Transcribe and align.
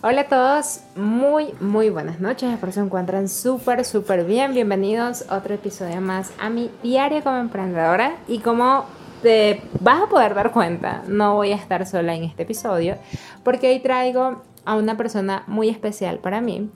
Hola 0.00 0.22
a 0.22 0.28
todos, 0.28 0.80
muy, 0.96 1.52
muy 1.60 1.90
buenas 1.90 2.18
noches. 2.18 2.52
Espero 2.52 2.72
se 2.72 2.80
encuentran 2.80 3.28
súper, 3.28 3.84
súper 3.84 4.24
bien. 4.24 4.54
Bienvenidos 4.54 5.28
a 5.28 5.36
otro 5.36 5.54
episodio 5.54 6.00
más 6.00 6.32
a 6.38 6.48
mi 6.50 6.70
diario 6.82 7.22
como 7.22 7.36
emprendedora. 7.36 8.16
Y 8.26 8.38
como 8.38 8.86
te 9.22 9.62
vas 9.80 10.02
a 10.02 10.06
poder 10.06 10.34
dar 10.34 10.52
cuenta, 10.52 11.02
no 11.06 11.34
voy 11.34 11.52
a 11.52 11.56
estar 11.56 11.86
sola 11.86 12.14
en 12.14 12.24
este 12.24 12.44
episodio, 12.44 12.96
porque 13.44 13.70
hoy 13.70 13.80
traigo 13.80 14.42
a 14.64 14.76
una 14.76 14.96
persona 14.96 15.44
muy 15.46 15.68
especial 15.68 16.18
para 16.18 16.40
mí. 16.40 16.70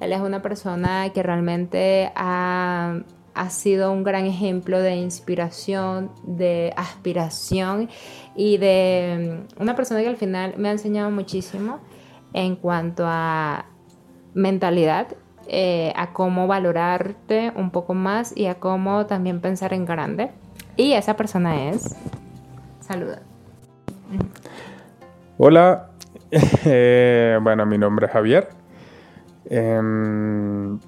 Él 0.00 0.12
es 0.12 0.20
una 0.20 0.42
persona 0.42 1.10
que 1.12 1.22
realmente 1.22 2.10
ha, 2.16 2.96
ha 3.34 3.50
sido 3.50 3.92
un 3.92 4.02
gran 4.02 4.26
ejemplo 4.26 4.80
de 4.80 4.96
inspiración, 4.96 6.10
de 6.24 6.72
aspiración 6.76 7.88
y 8.34 8.56
de 8.56 9.46
mm, 9.58 9.62
una 9.62 9.76
persona 9.76 10.00
que 10.00 10.08
al 10.08 10.16
final 10.16 10.54
me 10.56 10.68
ha 10.68 10.72
enseñado 10.72 11.10
muchísimo 11.10 11.80
en 12.32 12.56
cuanto 12.56 13.04
a 13.06 13.66
mentalidad, 14.34 15.08
eh, 15.48 15.92
a 15.96 16.12
cómo 16.12 16.46
valorarte 16.46 17.52
un 17.56 17.70
poco 17.70 17.94
más 17.94 18.36
y 18.36 18.46
a 18.46 18.56
cómo 18.56 19.06
también 19.06 19.40
pensar 19.40 19.72
en 19.72 19.84
grande. 19.84 20.30
Y 20.76 20.92
esa 20.94 21.16
persona 21.16 21.70
es... 21.70 21.96
Saluda. 22.80 23.22
Hola, 25.38 25.90
eh, 26.30 27.38
bueno, 27.42 27.66
mi 27.66 27.78
nombre 27.78 28.06
es 28.06 28.12
Javier. 28.12 28.48
Em, 29.46 30.78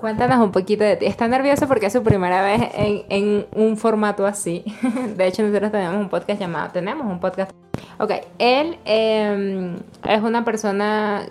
Cuéntanos 0.00 0.38
un 0.38 0.50
poquito 0.50 0.82
de 0.82 0.96
ti. 0.96 1.06
Está 1.06 1.28
nervioso 1.28 1.68
porque 1.68 1.86
es 1.86 1.92
su 1.92 2.02
primera 2.02 2.42
vez 2.42 2.62
en, 2.74 3.02
en, 3.10 3.46
un 3.54 3.76
formato 3.76 4.26
así. 4.26 4.64
De 5.16 5.26
hecho, 5.26 5.42
nosotros 5.42 5.70
tenemos 5.70 5.96
un 5.96 6.08
podcast 6.08 6.40
llamado, 6.40 6.70
tenemos 6.72 7.06
un 7.06 7.20
podcast. 7.20 7.50
Ok, 7.98 8.12
él 8.38 8.78
eh, 8.86 9.76
es 10.08 10.22
una 10.22 10.44
persona... 10.44 11.26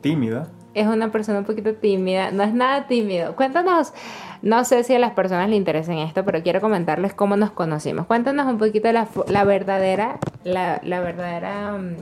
Tímida. 0.00 0.48
Es 0.72 0.86
una 0.86 1.10
persona 1.10 1.40
un 1.40 1.44
poquito 1.44 1.74
tímida, 1.74 2.30
no 2.30 2.42
es 2.42 2.54
nada 2.54 2.86
tímido. 2.86 3.36
Cuéntanos, 3.36 3.92
no 4.40 4.64
sé 4.64 4.82
si 4.84 4.94
a 4.94 4.98
las 4.98 5.12
personas 5.12 5.50
le 5.50 5.56
interesa 5.56 5.92
esto, 6.02 6.24
pero 6.24 6.42
quiero 6.42 6.60
comentarles 6.60 7.12
cómo 7.12 7.36
nos 7.36 7.50
conocimos. 7.50 8.06
Cuéntanos 8.06 8.46
un 8.46 8.56
poquito 8.56 8.90
la, 8.92 9.06
la 9.28 9.44
verdadera, 9.44 10.18
la, 10.44 10.80
la 10.82 11.00
verdadera 11.00 11.74
um, 11.74 11.96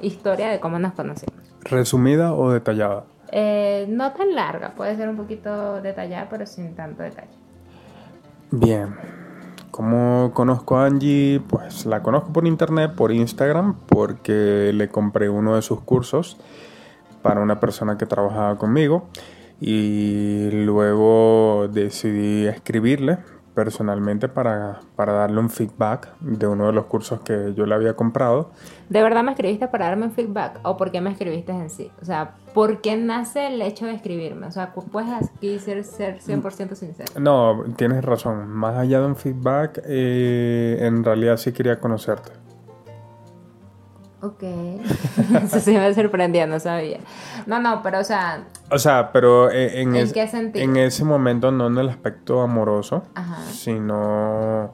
historia 0.00 0.48
de 0.48 0.60
cómo 0.60 0.78
nos 0.78 0.92
conocimos. 0.92 1.34
¿Resumida 1.64 2.32
o 2.34 2.50
detallada? 2.50 3.04
Eh, 3.36 3.86
no 3.88 4.12
tan 4.12 4.32
larga, 4.32 4.76
puede 4.76 4.94
ser 4.94 5.08
un 5.08 5.16
poquito 5.16 5.82
detallada, 5.82 6.28
pero 6.30 6.46
sin 6.46 6.76
tanto 6.76 7.02
detalle. 7.02 7.32
Bien. 8.52 8.94
¿Cómo 9.72 10.30
conozco 10.32 10.76
a 10.76 10.86
Angie? 10.86 11.42
Pues 11.48 11.84
la 11.84 12.00
conozco 12.00 12.32
por 12.32 12.46
internet, 12.46 12.92
por 12.94 13.10
Instagram, 13.10 13.74
porque 13.88 14.70
le 14.72 14.88
compré 14.88 15.28
uno 15.28 15.56
de 15.56 15.62
sus 15.62 15.80
cursos 15.80 16.36
para 17.22 17.40
una 17.40 17.58
persona 17.58 17.98
que 17.98 18.06
trabajaba 18.06 18.56
conmigo 18.56 19.08
y 19.60 20.50
luego 20.52 21.66
decidí 21.72 22.46
escribirle 22.46 23.18
personalmente 23.54 24.28
para, 24.28 24.80
para, 24.96 25.12
darle 25.12 25.38
un 25.38 25.48
feedback 25.48 26.08
de 26.20 26.46
uno 26.46 26.66
de 26.66 26.72
los 26.72 26.86
cursos 26.86 27.20
que 27.20 27.54
yo 27.54 27.66
le 27.66 27.74
había 27.74 27.94
comprado. 27.94 28.50
¿De 28.88 29.02
verdad 29.02 29.22
me 29.22 29.30
escribiste 29.30 29.68
para 29.68 29.86
darme 29.86 30.06
un 30.06 30.12
feedback 30.12 30.60
o 30.64 30.76
por 30.76 30.90
qué 30.90 31.00
me 31.00 31.10
escribiste 31.10 31.52
en 31.52 31.70
sí? 31.70 31.90
O 32.02 32.04
sea, 32.04 32.34
¿por 32.52 32.80
qué 32.80 32.96
nace 32.96 33.46
el 33.46 33.62
hecho 33.62 33.86
de 33.86 33.94
escribirme? 33.94 34.46
O 34.46 34.50
sea, 34.50 34.72
puedes 34.72 35.10
aquí 35.10 35.58
ser, 35.58 35.84
ser 35.84 36.20
100% 36.20 36.74
sincero. 36.74 37.12
No, 37.20 37.64
tienes 37.76 38.04
razón. 38.04 38.48
Más 38.48 38.76
allá 38.76 39.00
de 39.00 39.06
un 39.06 39.16
feedback, 39.16 39.82
eh, 39.86 40.78
en 40.80 41.04
realidad 41.04 41.36
sí 41.36 41.52
quería 41.52 41.78
conocerte. 41.78 42.32
Ok. 44.24 44.42
Eso 45.44 45.60
sí 45.60 45.72
me 45.72 45.92
sorprendía, 45.92 46.46
no 46.46 46.58
sabía. 46.58 46.98
No, 47.46 47.60
no, 47.60 47.82
pero 47.82 48.00
o 48.00 48.04
sea. 48.04 48.44
O 48.70 48.78
sea, 48.78 49.12
pero 49.12 49.50
en, 49.50 49.90
¿En 49.90 49.96
es, 49.96 50.12
qué 50.14 50.26
sentido? 50.26 50.64
en 50.64 50.76
ese 50.78 51.04
momento 51.04 51.50
no 51.50 51.66
en 51.66 51.76
el 51.76 51.90
aspecto 51.90 52.40
amoroso, 52.40 53.04
Ajá. 53.14 53.42
sino 53.52 54.72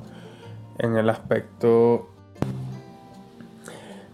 en 0.79 0.97
el 0.97 1.11
aspecto. 1.11 2.09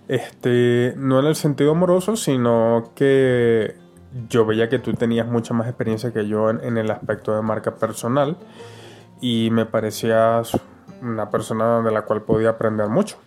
Este. 0.09 0.95
No 0.97 1.19
en 1.21 1.27
el 1.27 1.37
sentido 1.37 1.73
amoroso, 1.73 2.17
sino 2.17 2.93
que 2.95 3.77
yo 4.31 4.47
veía 4.47 4.69
que 4.71 4.79
tú 4.79 4.95
tenías 4.95 5.27
mucha 5.27 5.53
más 5.53 5.67
experiencia 5.69 6.13
que 6.13 6.27
yo 6.27 6.49
en, 6.49 6.61
en 6.65 6.79
el 6.79 6.91
aspecto 6.91 7.37
de 7.37 7.43
marca 7.43 7.75
personal 7.75 8.39
y 9.21 9.51
me 9.51 9.67
parecías 9.67 10.53
una 11.03 11.29
persona 11.29 11.83
de 11.83 11.91
la 11.91 12.03
cual 12.03 12.23
podía 12.23 12.51
aprender 12.51 12.89
mucho. 12.89 13.19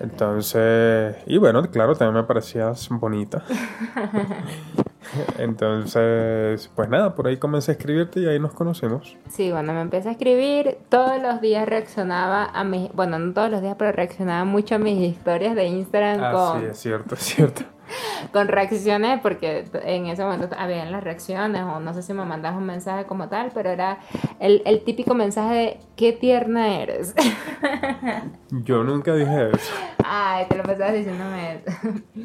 Entonces, 0.00 1.16
y 1.26 1.36
bueno, 1.36 1.62
claro, 1.70 1.94
también 1.94 2.22
me 2.22 2.26
parecías 2.26 2.88
bonita. 2.88 3.44
Entonces, 5.38 6.70
pues 6.74 6.88
nada, 6.88 7.14
por 7.14 7.26
ahí 7.26 7.36
comencé 7.36 7.72
a 7.72 7.74
escribirte 7.74 8.20
y 8.20 8.26
ahí 8.26 8.38
nos 8.38 8.52
conocimos. 8.54 9.16
Sí, 9.28 9.50
bueno, 9.50 9.74
me 9.74 9.82
empecé 9.82 10.08
a 10.08 10.12
escribir, 10.12 10.78
todos 10.88 11.20
los 11.20 11.40
días 11.40 11.68
reaccionaba 11.68 12.44
a 12.46 12.64
mis, 12.64 12.90
bueno, 12.92 13.18
no 13.18 13.34
todos 13.34 13.50
los 13.50 13.60
días, 13.60 13.76
pero 13.78 13.92
reaccionaba 13.92 14.44
mucho 14.44 14.76
a 14.76 14.78
mis 14.78 14.98
historias 14.98 15.54
de 15.54 15.66
Instagram 15.66 16.20
ah, 16.22 16.32
con... 16.32 16.60
Sí, 16.60 16.66
es 16.66 16.78
cierto, 16.78 17.14
es 17.14 17.20
cierto. 17.20 17.62
con 18.32 18.48
reacciones, 18.48 19.20
porque 19.20 19.64
en 19.84 20.06
ese 20.06 20.22
momento 20.24 20.48
habían 20.56 20.92
las 20.92 21.02
reacciones, 21.04 21.62
o 21.62 21.80
no 21.80 21.94
sé 21.94 22.02
si 22.02 22.12
me 22.12 22.24
mandas 22.24 22.54
un 22.56 22.64
mensaje 22.64 23.04
como 23.04 23.28
tal, 23.28 23.50
pero 23.54 23.70
era 23.70 23.98
el, 24.38 24.62
el 24.64 24.82
típico 24.84 25.14
mensaje 25.14 25.54
de 25.54 25.80
qué 25.96 26.12
tierna 26.12 26.80
eres. 26.80 27.14
Yo 28.50 28.82
nunca 28.84 29.14
dije 29.14 29.50
eso. 29.50 29.72
Ay, 30.04 30.46
te 30.48 30.56
lo 30.56 30.62
pasabas 30.62 30.94
diciéndome 30.94 31.54
eso. 31.54 31.70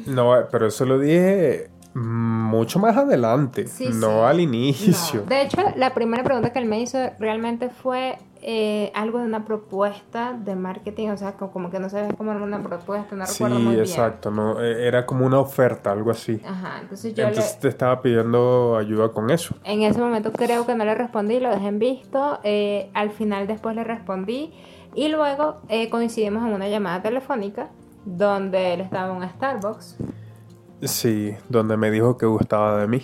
No, 0.06 0.34
pero 0.50 0.66
eso 0.66 0.84
lo 0.84 0.98
dije 0.98 1.70
mucho 1.96 2.78
más 2.78 2.96
adelante, 2.96 3.66
Sí, 3.66 3.88
no 3.88 4.08
sí. 4.08 4.24
al 4.26 4.40
inicio. 4.40 5.20
No. 5.22 5.26
De 5.26 5.42
hecho, 5.42 5.62
la 5.76 5.94
primera 5.94 6.22
pregunta 6.22 6.52
que 6.52 6.58
él 6.58 6.66
me 6.66 6.80
hizo 6.80 6.98
realmente 7.18 7.70
fue 7.70 8.18
eh, 8.42 8.92
algo 8.94 9.18
de 9.18 9.24
una 9.24 9.44
propuesta 9.46 10.34
de 10.38 10.54
marketing, 10.54 11.08
o 11.08 11.16
sea, 11.16 11.32
co- 11.32 11.50
como 11.50 11.70
que 11.70 11.80
no 11.80 11.88
sabes 11.88 12.14
cómo 12.16 12.32
era 12.32 12.42
una 12.42 12.62
propuesta, 12.62 13.16
no 13.16 13.26
Sí, 13.26 13.42
recuerdo 13.42 13.60
muy 13.64 13.74
bien. 13.74 13.86
exacto, 13.86 14.30
no, 14.30 14.60
eh, 14.62 14.86
era 14.86 15.06
como 15.06 15.24
una 15.26 15.40
oferta, 15.40 15.90
algo 15.90 16.10
así. 16.10 16.40
Ajá, 16.46 16.80
entonces 16.82 17.14
yo 17.14 17.26
Entonces 17.26 17.54
le, 17.54 17.60
te 17.62 17.68
estaba 17.68 18.02
pidiendo 18.02 18.76
ayuda 18.76 19.08
con 19.12 19.30
eso. 19.30 19.56
en 19.64 19.82
ese 19.82 19.98
momento 19.98 20.32
creo 20.32 20.66
que 20.66 20.74
no 20.74 20.84
le 20.84 20.94
respondí, 20.94 21.40
lo 21.40 21.48
dejé 21.50 21.68
en 21.68 21.78
visto, 21.78 22.38
eh, 22.44 22.90
al 22.94 23.10
final 23.10 23.46
después 23.46 23.74
le 23.74 23.84
respondí 23.84 24.52
y 24.94 25.08
luego 25.08 25.56
eh, 25.68 25.88
coincidimos 25.88 26.44
en 26.46 26.52
una 26.52 26.68
llamada 26.68 27.00
telefónica 27.02 27.68
donde 28.04 28.74
él 28.74 28.80
estaba 28.82 29.10
en 29.12 29.22
un 29.22 29.28
Starbucks. 29.28 29.96
Sí, 30.82 31.34
donde 31.48 31.76
me 31.76 31.90
dijo 31.90 32.16
que 32.16 32.26
gustaba 32.26 32.78
de 32.78 32.86
mí. 32.86 33.02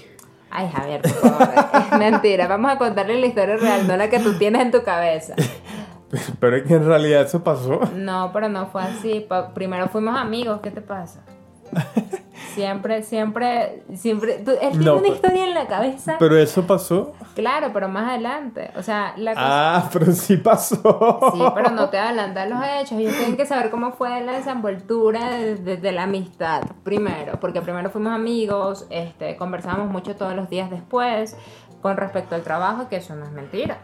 Ay, 0.50 0.70
Javier, 0.70 1.00
por 1.00 1.12
favor, 1.12 1.48
es 1.74 1.98
mentira, 1.98 2.46
vamos 2.46 2.70
a 2.70 2.78
contarle 2.78 3.18
la 3.18 3.26
historia 3.26 3.56
real, 3.56 3.88
no 3.88 3.96
la 3.96 4.10
que 4.10 4.18
tú 4.18 4.34
tienes 4.34 4.60
en 4.60 4.70
tu 4.70 4.82
cabeza. 4.82 5.34
Pero 6.40 6.56
es 6.56 6.64
que 6.64 6.74
en 6.74 6.84
realidad 6.84 7.22
eso 7.22 7.42
pasó. 7.42 7.80
No, 7.94 8.30
pero 8.34 8.50
no 8.50 8.66
fue 8.66 8.82
así. 8.82 9.26
Primero 9.54 9.88
fuimos 9.88 10.14
amigos, 10.14 10.60
¿qué 10.62 10.70
te 10.70 10.82
pasa? 10.82 11.24
Siempre, 12.54 13.02
siempre, 13.02 13.82
siempre. 13.94 14.38
Tú, 14.44 14.50
él 14.52 14.70
tiene 14.70 14.84
No, 14.84 14.92
una 14.94 15.02
pero- 15.02 15.14
historia 15.14 15.44
en 15.44 15.54
la 15.54 15.66
cabeza. 15.66 16.16
Pero 16.18 16.36
eso 16.36 16.66
pasó. 16.66 17.12
Claro, 17.34 17.70
pero 17.72 17.88
más 17.88 18.08
adelante. 18.10 18.70
O 18.76 18.82
sea, 18.82 19.14
la 19.16 19.32
cosa. 19.34 19.46
Ah, 19.76 19.88
pero 19.92 20.12
sí 20.12 20.36
pasó. 20.36 21.20
Sí, 21.34 21.42
pero 21.54 21.70
no 21.70 21.88
te 21.88 21.98
adelantas 21.98 22.48
los 22.50 22.58
hechos. 22.64 22.92
Ellos 22.98 23.14
tienen 23.16 23.36
que 23.36 23.46
saber 23.46 23.70
cómo 23.70 23.92
fue 23.92 24.20
la 24.20 24.32
desenvoltura 24.32 25.30
de, 25.30 25.56
de- 25.56 25.76
de 25.76 25.92
la 25.92 26.04
amistad. 26.04 26.62
Primero, 26.82 27.38
porque 27.40 27.62
primero 27.62 27.90
fuimos 27.90 28.12
amigos, 28.12 28.86
este, 28.90 29.36
conversamos 29.36 29.90
mucho 29.90 30.16
todos 30.16 30.34
los 30.34 30.48
días 30.50 30.70
después 30.70 31.36
con 31.80 31.96
respecto 31.96 32.34
al 32.34 32.42
trabajo, 32.42 32.88
que 32.88 32.96
eso 32.96 33.14
no 33.16 33.24
es 33.24 33.32
mentira. 33.32 33.78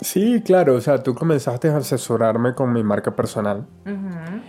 Sí, 0.00 0.42
claro, 0.42 0.74
o 0.76 0.80
sea, 0.80 1.02
tú 1.02 1.14
comenzaste 1.14 1.68
a 1.68 1.76
asesorarme 1.76 2.54
con 2.54 2.72
mi 2.72 2.82
marca 2.82 3.14
personal. 3.14 3.66
Ujú, 3.84 4.40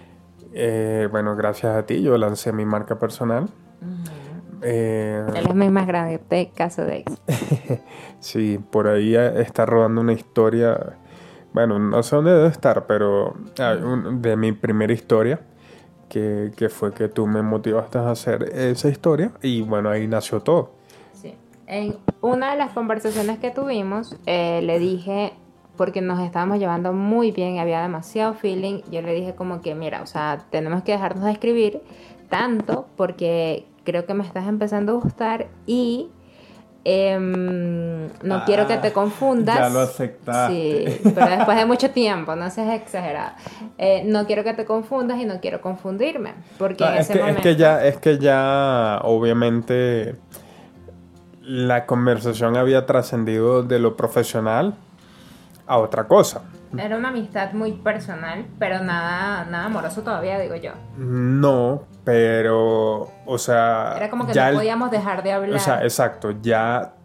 Eh, 0.54 1.08
bueno, 1.12 1.36
gracias 1.36 1.76
a 1.76 1.86
ti 1.86 2.02
yo 2.02 2.18
lancé 2.18 2.52
mi 2.54 2.66
marca 2.66 2.98
personal. 3.00 3.48
Eh, 4.64 5.26
Él 5.36 5.48
es 5.48 5.56
mi 5.56 5.70
más 5.70 5.88
grande 5.88 6.20
de 6.30 6.50
caso 6.52 6.84
de 6.84 7.04
sí, 8.20 8.60
por 8.70 8.88
ahí 8.88 9.16
eh, 9.16 9.42
está 9.42 9.66
rodando 9.66 10.02
una 10.02 10.14
historia. 10.14 10.98
Bueno, 11.54 11.80
no 11.80 12.02
sé 12.04 12.16
dónde 12.16 12.32
debe 12.32 12.48
estar, 12.48 12.86
pero 12.86 13.34
ah, 13.60 13.76
un- 13.84 14.22
de 14.22 14.36
mi 14.38 14.52
primera 14.52 14.94
historia. 14.94 15.40
Que, 16.10 16.52
que 16.58 16.68
fue 16.68 16.94
que 16.94 17.08
tú 17.08 17.26
me 17.26 17.42
motivaste 17.42 17.98
a 17.98 18.12
hacer 18.12 18.44
esa 18.54 18.90
historia. 18.90 19.32
Y 19.42 19.62
bueno, 19.62 19.90
ahí 19.90 20.08
nació 20.08 20.42
todo. 20.42 20.74
Sí. 21.14 21.36
En 21.68 21.96
una 22.20 22.52
de 22.52 22.58
las 22.58 22.72
conversaciones 22.74 23.40
que 23.40 23.50
tuvimos, 23.50 24.18
eh, 24.26 24.60
le 24.62 24.78
dije, 24.78 25.32
porque 25.78 26.02
nos 26.02 26.20
estábamos 26.20 26.60
llevando 26.60 26.94
muy 26.94 27.32
bien, 27.32 27.60
había 27.60 27.82
demasiado 27.82 28.34
feeling, 28.34 28.82
yo 28.92 29.02
le 29.02 29.14
dije 29.14 29.34
como 29.36 29.62
que, 29.62 29.74
mira, 29.76 30.02
o 30.02 30.06
sea, 30.06 30.40
tenemos 30.50 30.84
que 30.84 30.92
dejarnos 30.92 31.26
de 31.26 31.32
escribir 31.32 31.82
tanto 32.30 32.88
porque 32.98 33.66
creo 33.84 34.06
que 34.06 34.14
me 34.14 34.24
estás 34.26 34.48
empezando 34.48 34.92
a 34.94 34.96
gustar 34.96 35.48
y 35.66 36.10
em, 36.84 38.08
no 38.24 38.44
quiero 38.46 38.66
que 38.68 38.78
te 38.78 38.88
Ah, 38.88 38.94
confundas. 38.94 39.58
Ya 39.58 39.70
lo 39.70 39.80
aceptaste. 39.82 40.92
Sí, 41.04 41.12
pero 41.16 41.28
después 41.30 41.58
de 41.58 41.66
mucho 41.66 41.92
tiempo, 41.92 42.36
no 42.36 42.50
seas 42.50 42.74
exagerado. 42.82 43.32
Eh, 43.78 44.04
no 44.06 44.26
quiero 44.26 44.44
que 44.44 44.54
te 44.54 44.66
confundas 44.66 45.20
y 45.20 45.26
no 45.26 45.40
quiero 45.40 45.62
confundirme, 45.62 46.34
porque 46.58 46.84
No, 46.84 46.92
en 46.92 46.98
es, 46.98 47.02
ese 47.10 47.14
que, 47.14 47.20
es 47.20 47.24
momento... 47.26 47.44
que 47.44 47.56
ya, 47.56 47.86
es 47.86 47.98
que 47.98 48.18
ya, 48.18 49.00
obviamente, 49.04 50.16
la 51.42 51.86
conversación 51.86 52.58
había 52.58 52.86
trascendido 52.86 53.64
de 53.64 53.80
lo 53.80 53.96
profesional 53.96 54.76
a 55.72 55.78
otra 55.78 56.06
cosa. 56.06 56.42
Era 56.78 56.98
una 56.98 57.10
amistad 57.10 57.54
muy 57.54 57.72
personal, 57.72 58.46
pero 58.60 58.84
nada, 58.84 59.46
nada 59.46 59.66
amoroso 59.66 60.02
todavía, 60.02 60.38
digo 60.38 60.56
yo. 60.56 60.74
No, 60.98 61.84
pero, 62.04 63.10
o 63.26 63.38
sea, 63.38 63.94
Era 63.96 64.10
como 64.10 64.28
que 64.28 64.34
ya 64.34 64.52
no 64.52 64.58
podíamos 64.58 64.92
dejar 64.92 65.24
de 65.24 65.32
hablar. 65.32 65.56
O 65.56 65.60
sea, 65.60 65.84
exacto, 65.84 66.32
ya, 66.42 66.96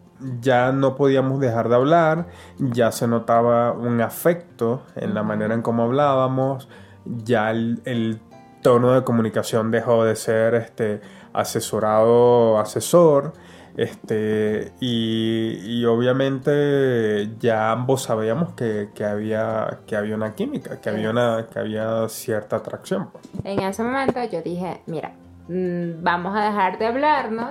ya 0.40 0.72
no 0.72 0.96
podíamos 0.96 1.38
dejar 1.38 1.68
de 1.68 1.76
hablar, 1.76 2.26
ya 2.58 2.90
se 2.90 3.06
notaba 3.06 3.70
un 3.70 4.00
afecto 4.00 4.82
en 4.96 5.14
la 5.14 5.22
manera 5.22 5.54
en 5.54 5.62
cómo 5.62 5.84
hablábamos, 5.84 6.68
ya 7.04 7.52
el, 7.52 7.80
el 7.84 8.20
tono 8.62 8.94
de 8.94 9.04
comunicación 9.04 9.70
dejó 9.70 10.04
de 10.04 10.16
ser 10.16 10.54
este 10.54 11.00
asesorado 11.32 12.58
asesor. 12.58 13.32
Este, 13.76 14.72
y, 14.80 15.58
y 15.64 15.84
obviamente 15.84 17.30
ya 17.38 17.72
ambos 17.72 18.04
sabíamos 18.04 18.54
que, 18.54 18.88
que 18.94 19.04
había, 19.04 19.80
que 19.86 19.96
había 19.96 20.14
una 20.14 20.34
química, 20.34 20.80
que 20.80 20.88
había, 20.88 21.10
una, 21.10 21.46
que 21.52 21.58
había 21.58 22.08
cierta 22.08 22.56
atracción. 22.56 23.10
pues. 23.10 23.24
En 23.44 23.60
ese 23.60 23.82
momento 23.82 24.22
yo 24.24 24.40
dije, 24.40 24.80
mira, 24.86 25.12
mm, 25.48 26.02
vamos 26.02 26.34
a 26.34 26.44
dejar 26.44 26.78
de 26.78 26.86
hablarnos 26.86 27.50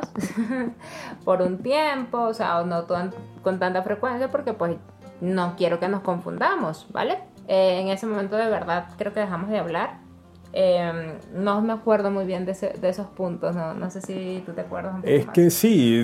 por 1.26 1.44
un 1.44 1.60
tiempo, 1.60 2.20
o 2.22 2.34
sea, 2.34 2.60
o 2.60 2.66
no 2.66 2.86
con 3.44 3.60
tanta 3.60 3.84
frecuencia, 3.84 4.32
porque 4.32 4.54
pues 4.54 4.78
no 5.22 5.56
quiero 5.56 5.80
que 5.80 5.88
nos 5.88 6.02
confundamos, 6.02 6.88
¿vale? 6.92 7.20
Eh, 7.48 7.82
en 7.82 7.90
ese 7.90 8.08
momento 8.08 8.36
de 8.36 8.50
verdad 8.50 8.88
creo 8.98 9.14
que 9.14 9.20
dejamos 9.20 9.50
de 9.50 9.60
hablar. 9.60 10.05
Eh, 10.58 11.18
no 11.34 11.60
me 11.62 11.74
acuerdo 11.74 12.10
muy 12.12 12.24
bien 12.26 12.46
de, 12.46 12.54
ese- 12.54 12.74
de 12.80 12.88
esos 12.88 13.08
puntos, 13.08 13.54
no, 13.54 13.74
no 13.74 13.90
sé 13.92 14.00
si 14.00 14.42
tú 14.46 14.54
te 14.54 14.62
acuerdas 14.62 14.96
un 14.96 15.02
poco 15.02 15.12
Es 15.12 15.26
más. 15.26 15.34
que 15.34 15.50
sí, 15.50 16.02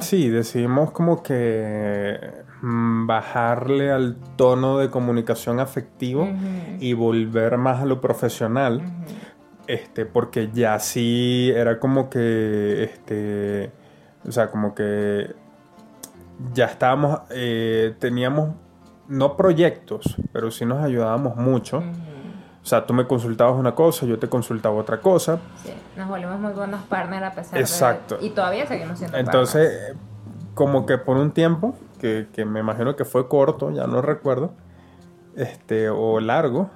sí, 0.00 0.28
decidimos 0.28 0.92
como 0.92 1.24
que 1.24 2.20
mm, 2.62 3.08
bajarle 3.08 3.90
al 3.90 4.16
tono 4.36 4.78
de 4.78 4.90
comunicación 4.90 5.58
afectivo 5.58 6.28
y 6.78 6.92
volver 6.92 7.58
más 7.58 7.82
a 7.82 7.84
lo 7.84 8.00
profesional, 8.00 8.80
este, 9.66 10.06
porque 10.06 10.50
ya 10.52 10.78
sí 10.78 11.50
era 11.52 11.80
como 11.80 12.08
que, 12.08 12.84
este, 12.84 13.72
o 14.24 14.30
sea, 14.30 14.52
como 14.52 14.72
que 14.72 15.34
ya 16.54 16.66
estábamos, 16.66 17.22
eh, 17.30 17.92
teníamos, 17.98 18.50
no 19.08 19.36
proyectos, 19.36 20.14
pero 20.32 20.52
sí 20.52 20.64
nos 20.64 20.84
ayudábamos 20.84 21.34
mucho. 21.34 21.82
O 22.68 22.70
sea, 22.70 22.84
tú 22.84 22.92
me 22.92 23.06
consultabas 23.06 23.58
una 23.58 23.74
cosa, 23.74 24.04
yo 24.04 24.18
te 24.18 24.28
consultaba 24.28 24.74
otra 24.76 25.00
cosa. 25.00 25.38
Sí, 25.64 25.72
nos 25.96 26.06
volvimos 26.06 26.38
muy 26.38 26.52
buenos 26.52 26.82
partners 26.82 27.22
a 27.24 27.32
pesar 27.34 27.58
Exacto. 27.58 28.18
de... 28.18 28.26
Y 28.26 28.28
todavía 28.28 28.66
seguimos 28.66 28.98
siendo 28.98 29.16
Entonces, 29.16 29.70
partners. 29.70 29.96
eh, 29.96 30.50
como 30.52 30.84
que 30.84 30.98
por 30.98 31.16
un 31.16 31.30
tiempo, 31.30 31.74
que, 31.98 32.28
que 32.30 32.44
me 32.44 32.60
imagino 32.60 32.94
que 32.94 33.06
fue 33.06 33.26
corto, 33.26 33.70
ya 33.70 33.86
no 33.86 34.02
recuerdo, 34.02 34.52
este, 35.34 35.88
o 35.88 36.20
largo, 36.20 36.68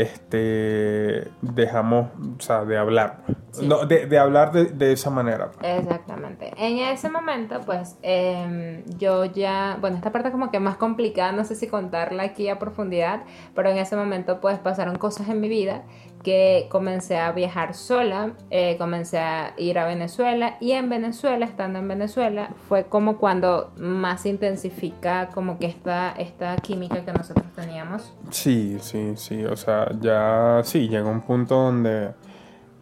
este, 0.00 1.28
dejamos, 1.42 2.10
o 2.38 2.40
sea, 2.40 2.64
de 2.64 2.78
hablar. 2.78 3.24
Sí. 3.50 3.66
No, 3.66 3.84
de, 3.84 4.06
de 4.06 4.18
hablar 4.18 4.52
de, 4.52 4.66
de 4.66 4.92
esa 4.92 5.10
manera. 5.10 5.50
Exactamente. 5.60 6.52
En 6.56 6.78
ese 6.78 7.10
momento, 7.10 7.60
pues, 7.66 7.96
em, 8.02 8.84
yo 8.98 9.24
ya, 9.24 9.76
bueno, 9.80 9.96
esta 9.96 10.12
parte 10.12 10.30
como 10.30 10.52
que 10.52 10.60
más 10.60 10.76
complicada, 10.76 11.32
no 11.32 11.44
sé 11.44 11.56
si 11.56 11.66
contarla 11.66 12.22
aquí 12.22 12.48
a 12.48 12.58
profundidad, 12.60 13.22
pero 13.54 13.70
en 13.70 13.78
ese 13.78 13.96
momento, 13.96 14.40
pues, 14.40 14.58
pasaron 14.60 14.96
cosas 14.98 15.28
en 15.28 15.40
mi 15.40 15.48
vida 15.48 15.82
que 16.22 16.66
comencé 16.70 17.18
a 17.18 17.32
viajar 17.32 17.74
sola, 17.74 18.32
eh, 18.50 18.76
comencé 18.78 19.18
a 19.18 19.54
ir 19.56 19.78
a 19.78 19.86
Venezuela 19.86 20.56
y 20.60 20.72
en 20.72 20.88
Venezuela, 20.88 21.44
estando 21.46 21.78
en 21.78 21.88
Venezuela, 21.88 22.50
fue 22.68 22.84
como 22.84 23.18
cuando 23.18 23.72
más 23.76 24.26
intensifica 24.26 25.28
como 25.28 25.58
que 25.58 25.66
esta, 25.66 26.12
esta 26.12 26.56
química 26.56 27.04
que 27.04 27.12
nosotros 27.12 27.46
teníamos. 27.54 28.12
Sí, 28.30 28.78
sí, 28.80 29.12
sí. 29.16 29.44
O 29.44 29.56
sea, 29.56 29.90
ya 30.00 30.60
sí, 30.64 30.88
llegó 30.88 31.10
un 31.10 31.20
punto 31.20 31.54
donde, 31.56 32.12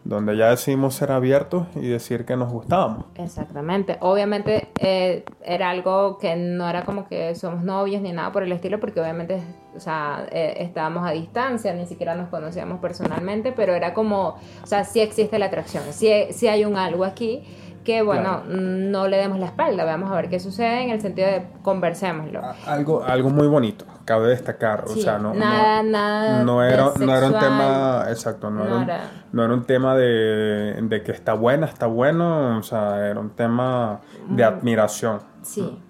donde 0.08 0.37
ya 0.37 0.50
decidimos 0.50 0.94
ser 0.94 1.11
abiertos 1.11 1.67
y 1.75 1.88
decir 1.88 2.25
que 2.25 2.37
nos 2.37 2.53
gustábamos. 2.53 3.06
Exactamente. 3.17 3.99
Obviamente 4.00 4.69
eh, 4.79 5.25
era 5.44 5.70
algo 5.70 6.19
que 6.19 6.37
no 6.37 6.69
era 6.69 6.85
como 6.85 7.08
que 7.08 7.35
somos 7.35 7.64
novios 7.64 8.00
ni 8.03 8.12
nada 8.12 8.31
por 8.31 8.44
el 8.44 8.53
estilo, 8.53 8.79
porque 8.79 9.00
obviamente, 9.00 9.43
o 9.75 9.81
sea, 9.81 10.26
eh, 10.31 10.58
estábamos 10.61 11.06
a 11.06 11.11
distancia, 11.11 11.75
ni 11.75 11.87
siquiera 11.87 12.14
nos 12.14 12.29
conocíamos 12.29 12.79
personalmente, 12.79 13.50
pero 13.50 13.75
era 13.75 13.94
como, 13.94 14.37
o 14.62 14.67
sea, 14.67 14.85
sí 14.85 15.00
existe 15.00 15.38
la 15.41 15.47
atracción, 15.47 15.82
sí, 15.91 16.11
sí 16.31 16.47
hay 16.47 16.64
un 16.64 16.76
algo 16.76 17.05
aquí 17.05 17.43
que, 17.87 18.03
bueno, 18.03 18.43
Claro. 18.44 18.61
no 18.61 19.09
le 19.09 19.17
demos 19.17 19.38
la 19.38 19.47
espalda, 19.47 19.85
vamos 19.85 20.11
a 20.11 20.15
ver 20.17 20.29
qué 20.29 20.38
sucede 20.41 20.83
en 20.83 20.91
el 20.91 21.00
sentido 21.00 21.29
de 21.29 21.47
conversémoslo. 21.62 22.43
Algo, 22.67 23.03
algo 23.05 23.31
muy 23.31 23.47
bonito, 23.47 23.87
cabe 24.05 24.29
destacar. 24.29 24.85
O 24.85 24.88
sea, 24.88 25.19
no, 25.19 25.33
nada, 25.33 25.83
no, 25.83 25.91
nada 25.91 26.43
no 26.44 26.62
era, 26.62 26.91
no 26.99 27.17
era 27.17 27.27
un 27.29 27.38
tema, 27.38 28.05
exacto, 28.11 28.50
no, 28.50 28.65
era, 28.65 28.75
un, 28.77 28.88
no 29.33 29.44
era 29.44 29.55
un 29.55 29.65
tema 29.65 29.97
de, 29.97 30.77
de 30.83 31.03
que 31.03 31.12
está 31.12 31.33
buena, 31.33 31.67
está 31.67 31.87
bueno, 31.87 32.59
o 32.59 32.62
sea, 32.62 33.06
era 33.09 33.21
un 33.21 33.31
tema 33.31 34.00
de 34.29 34.43
Mm. 34.44 34.47
admiración. 34.47 35.21
Sí. 35.43 35.81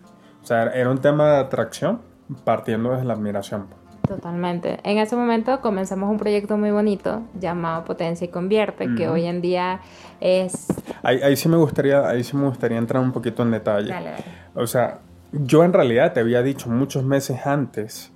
O 0.43 0.47
sea, 0.47 0.65
era 0.65 0.91
un 0.91 0.99
tema 0.99 1.31
de 1.33 1.37
atracción 1.39 2.01
partiendo 2.45 2.91
desde 2.93 3.05
la 3.05 3.15
admiración. 3.15 3.67
Totalmente. 4.07 4.79
En 4.85 4.99
ese 4.99 5.17
momento 5.17 5.61
comenzamos 5.61 6.09
un 6.09 6.17
proyecto 6.17 6.57
muy 6.57 6.71
bonito 6.71 7.23
llamado 7.41 7.85
Potencia 7.85 8.25
y 8.25 8.29
Convierte, 8.29 8.87
que 8.97 9.09
hoy 9.09 9.25
en 9.27 9.41
día 9.41 9.81
es... 10.21 10.69
Ahí, 11.07 11.21
ahí 11.23 11.37
sí 11.37 11.49
me 11.49 11.57
gustaría, 11.57 12.09
ahí 12.09 12.25
sí 12.25 12.37
me 12.37 12.47
gustaría 12.47 12.79
entrar 12.79 13.03
un 13.03 13.13
poquito 13.13 13.43
en 13.43 13.53
detalle. 13.53 13.89
Dale, 13.89 14.11
dale. 14.11 14.25
O 14.55 14.67
sea, 14.67 14.99
yo 15.33 15.63
en 15.65 15.73
realidad 15.73 16.13
te 16.13 16.21
había 16.21 16.43
dicho 16.43 16.69
muchos 16.69 17.05
meses 17.05 17.47
antes 17.47 18.13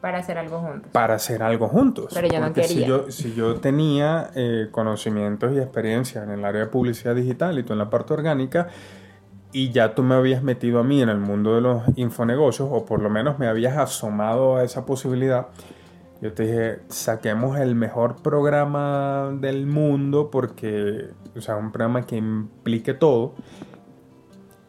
Para 0.00 0.18
hacer 0.18 0.38
algo 0.38 0.58
juntos. 0.60 0.90
para 0.92 1.14
hacer 1.14 1.42
algo 1.42 1.68
juntos. 1.68 2.06
Pero 2.14 2.28
yo 2.28 2.40
no 2.40 2.46
Porque 2.46 2.64
Si 2.64 2.74
quería. 2.74 2.86
yo, 2.88 3.10
si 3.10 3.34
yo 3.34 3.56
tenía 3.56 4.30
eh, 4.34 4.68
conocimientos 4.70 5.52
y 5.52 5.58
experiencia 5.58 6.22
en 6.22 6.30
el 6.30 6.44
área 6.44 6.62
de 6.62 6.66
publicidad 6.68 7.14
digital 7.14 7.58
y 7.58 7.62
tú 7.62 7.72
en 7.74 7.78
la 7.78 7.90
parte 7.90 8.14
orgánica, 8.14 8.68
y 9.52 9.70
ya 9.70 9.94
tú 9.94 10.02
me 10.02 10.14
habías 10.14 10.42
metido 10.42 10.80
a 10.80 10.82
mí 10.82 11.00
en 11.02 11.08
el 11.10 11.18
mundo 11.18 11.54
de 11.54 11.60
los 11.60 11.82
infonegocios, 11.96 12.68
o 12.72 12.84
por 12.84 13.00
lo 13.00 13.08
menos 13.10 13.38
me 13.38 13.46
habías 13.48 13.76
asomado 13.76 14.56
a 14.56 14.64
esa 14.64 14.84
posibilidad, 14.84 15.46
yo 16.24 16.32
te 16.32 16.44
dije, 16.44 16.78
saquemos 16.88 17.58
el 17.58 17.74
mejor 17.74 18.22
programa 18.22 19.36
del 19.42 19.66
mundo 19.66 20.30
porque, 20.30 21.10
o 21.36 21.40
sea, 21.42 21.56
un 21.56 21.70
programa 21.70 22.06
que 22.06 22.16
implique 22.16 22.94
todo. 22.94 23.34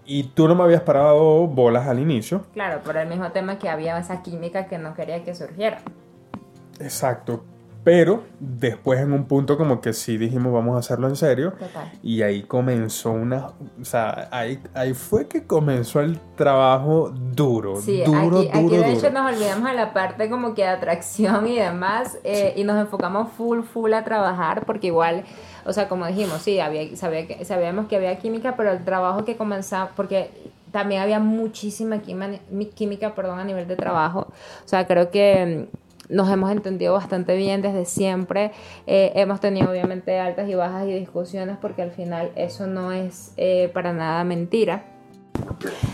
Y 0.03 0.24
tú 0.24 0.50
no 0.50 0.55
me 0.55 0.63
habías 0.63 0.81
parado 0.81 1.47
bolas 1.47 1.88
al 1.88 2.00
inicio. 2.00 2.45
Claro, 2.51 2.81
por 2.83 2.97
el 2.97 3.07
mismo 3.07 3.31
tema 3.31 3.57
que 3.57 3.69
había 3.69 3.97
esa 3.97 4.21
química 4.21 4.67
que 4.67 4.77
no 4.77 4.93
quería 4.95 5.24
que 5.24 5.33
surgiera. 5.33 5.79
Exacto. 6.81 7.45
Pero 7.86 8.24
después 8.39 9.00
en 9.00 9.13
un 9.13 9.25
punto 9.25 9.60
como 9.60 9.80
que 9.80 9.94
sí 9.94 10.18
dijimos 10.18 10.51
vamos 10.51 10.75
a 10.75 10.80
hacerlo 10.80 11.08
en 11.08 11.15
serio. 11.15 11.51
Total. 11.51 11.92
Y 12.01 12.24
ahí 12.24 12.42
comenzó 12.42 13.12
una... 13.12 13.50
O 13.80 13.86
sea, 13.86 14.27
ahí, 14.32 14.60
ahí 14.74 14.96
fue 14.96 15.27
que 15.27 15.46
comenzó 15.46 16.01
el 16.01 16.20
trabajo 16.36 17.12
duro. 17.12 17.75
Sí, 17.75 18.01
duro, 18.04 18.39
aquí, 18.39 18.50
aquí 18.50 18.63
duro, 18.63 18.82
de 18.82 18.92
hecho 18.92 19.10
duro. 19.10 19.22
nos 19.22 19.36
olvidamos 19.36 19.70
de 19.70 19.75
la 19.75 19.94
parte 19.94 20.32
como 20.32 20.56
que 20.56 20.63
de 20.63 20.70
atracción 20.70 21.48
y 21.48 21.58
demás 21.58 22.18
eh, 22.24 22.54
y 22.56 22.63
nos 22.63 22.82
enfocamos 22.82 23.32
full, 23.34 23.62
full 23.62 23.94
a 23.94 24.04
trabajar 24.04 24.65
porque 24.65 24.88
igual, 24.88 25.24
o 25.63 25.72
sea, 25.72 25.88
como 25.88 26.08
dijimos, 26.08 26.42
sí, 26.42 26.60
había, 26.60 26.96
sabía 26.98 27.46
sabíamos 27.46 27.86
que 27.88 27.98
había 27.98 28.18
química, 28.18 28.56
pero 28.58 28.72
el 28.72 28.84
trabajo 28.84 29.25
que 29.25 29.38
comenzaba, 29.38 29.92
porque 29.96 30.32
también 30.72 31.01
había 31.04 31.20
muchísima 31.20 32.00
química, 32.00 32.42
química 32.74 33.13
perdón, 33.13 33.38
a 33.38 33.44
nivel 33.44 33.68
de 33.68 33.75
trabajo. 33.75 34.27
O 34.65 34.68
sea, 34.68 34.88
creo 34.88 35.12
que 35.12 35.70
nos 36.09 36.29
hemos 36.29 36.51
entendido 36.51 36.93
bastante 36.93 37.35
bien 37.35 37.62
desde 37.62 37.85
siempre. 37.85 38.51
Eh, 38.88 39.12
hemos 39.15 39.39
tenido 39.39 39.69
obviamente 39.69 40.19
altas 40.19 40.50
y 40.50 40.55
bajas 40.55 40.88
y 40.88 40.93
discusiones 40.93 41.57
porque 41.62 41.81
al 41.81 41.91
final 41.91 42.31
eso 42.35 42.67
no 42.67 42.91
es 42.91 43.33
eh, 43.38 43.69
para 43.74 43.93
nada 43.93 44.24
mentira. 44.24 44.85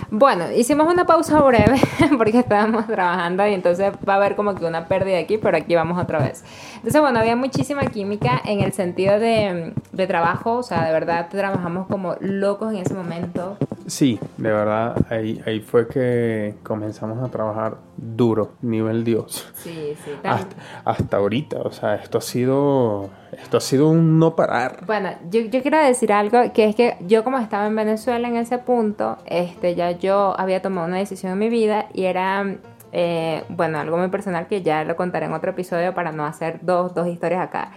Bueno, 0.09 0.51
hicimos 0.51 0.91
una 0.91 1.05
pausa 1.05 1.39
breve 1.41 1.79
porque 2.17 2.39
estábamos 2.39 2.85
trabajando 2.87 3.47
y 3.47 3.53
entonces 3.53 3.93
va 4.07 4.13
a 4.13 4.15
haber 4.17 4.35
como 4.35 4.55
que 4.55 4.65
una 4.65 4.87
pérdida 4.87 5.17
aquí, 5.17 5.37
pero 5.37 5.57
aquí 5.57 5.73
vamos 5.73 6.01
otra 6.01 6.19
vez. 6.19 6.43
Entonces, 6.75 7.01
bueno, 7.01 7.19
había 7.19 7.35
muchísima 7.35 7.81
química 7.85 8.41
en 8.43 8.59
el 8.59 8.73
sentido 8.73 9.19
de, 9.19 9.73
de 9.91 10.07
trabajo, 10.07 10.57
o 10.57 10.63
sea, 10.63 10.85
de 10.85 10.91
verdad 10.91 11.29
trabajamos 11.29 11.87
como 11.87 12.15
locos 12.19 12.73
en 12.73 12.79
ese 12.79 12.93
momento. 12.93 13.57
Sí, 13.87 14.19
de 14.37 14.51
verdad, 14.51 14.95
ahí, 15.09 15.41
ahí 15.45 15.59
fue 15.61 15.87
que 15.87 16.55
comenzamos 16.63 17.23
a 17.23 17.31
trabajar 17.31 17.77
duro, 18.01 18.53
nivel 18.61 19.03
Dios. 19.03 19.47
Sí, 19.53 19.95
sí. 20.03 20.11
Hasta, 20.23 20.55
hasta 20.83 21.17
ahorita, 21.17 21.59
o 21.61 21.71
sea, 21.71 21.95
esto 21.95 22.17
ha 22.17 22.21
sido, 22.21 23.11
esto 23.31 23.57
ha 23.57 23.61
sido 23.61 23.89
un 23.89 24.17
no 24.17 24.35
parar. 24.35 24.83
Bueno, 24.87 25.11
yo, 25.29 25.41
yo 25.41 25.61
quiero 25.61 25.77
decir 25.77 26.11
algo, 26.11 26.51
que 26.51 26.65
es 26.65 26.75
que 26.75 26.97
yo 27.01 27.23
como 27.23 27.37
estaba 27.37 27.67
en 27.67 27.75
Venezuela 27.75 28.27
en 28.27 28.37
ese 28.37 28.57
punto, 28.57 29.19
este, 29.27 29.75
ya 29.75 29.91
yo 29.91 30.33
había 30.39 30.61
tomado 30.61 30.87
una 30.87 30.97
decisión 30.97 31.33
en 31.33 31.39
mi 31.39 31.49
vida 31.49 31.87
y 31.93 32.05
era, 32.05 32.57
eh, 32.91 33.43
bueno, 33.49 33.79
algo 33.79 33.97
muy 33.97 34.09
personal 34.09 34.47
que 34.47 34.63
ya 34.63 34.83
lo 34.83 34.95
contaré 34.95 35.27
en 35.27 35.33
otro 35.33 35.51
episodio 35.51 35.93
para 35.93 36.11
no 36.11 36.25
hacer 36.25 36.59
dos, 36.63 36.95
dos 36.95 37.07
historias 37.07 37.41
acá. 37.41 37.71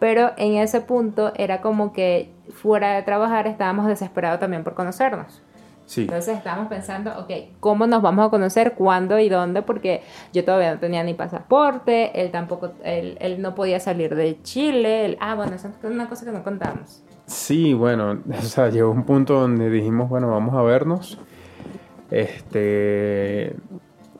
Pero 0.00 0.32
en 0.36 0.56
ese 0.56 0.80
punto 0.80 1.32
era 1.36 1.60
como 1.60 1.92
que 1.92 2.32
fuera 2.52 2.94
de 2.94 3.02
trabajar 3.02 3.46
estábamos 3.46 3.86
desesperados 3.86 4.40
también 4.40 4.64
por 4.64 4.74
conocernos. 4.74 5.42
Sí, 5.88 6.02
Entonces 6.02 6.36
estábamos 6.36 6.68
pensando, 6.68 7.10
ok, 7.18 7.30
¿cómo 7.60 7.86
nos 7.86 8.02
vamos 8.02 8.26
a 8.26 8.30
conocer? 8.30 8.74
¿Cuándo 8.74 9.18
y 9.18 9.30
dónde? 9.30 9.62
Porque 9.62 10.02
yo 10.34 10.44
todavía 10.44 10.74
no 10.74 10.78
tenía 10.80 11.02
ni 11.02 11.14
pasaporte, 11.14 12.20
él 12.20 12.30
tampoco, 12.30 12.72
él, 12.84 13.16
él 13.22 13.40
no 13.40 13.54
podía 13.54 13.80
salir 13.80 14.14
de 14.14 14.38
Chile. 14.42 15.06
él- 15.06 15.16
ah, 15.18 15.34
bueno, 15.34 15.54
eso 15.54 15.68
es 15.68 15.90
una 15.90 16.06
cosa 16.10 16.26
que 16.26 16.32
no 16.32 16.42
contamos. 16.44 17.02
sí, 17.24 17.72
bueno, 17.72 18.22
o 18.38 18.42
sea, 18.42 18.68
llegó 18.68 18.90
un 18.90 19.04
punto 19.04 19.40
donde 19.40 19.70
dijimos, 19.70 20.10
bueno, 20.10 20.30
vamos 20.30 20.54
a 20.54 20.60
vernos. 20.62 21.18
Este, 22.10 23.54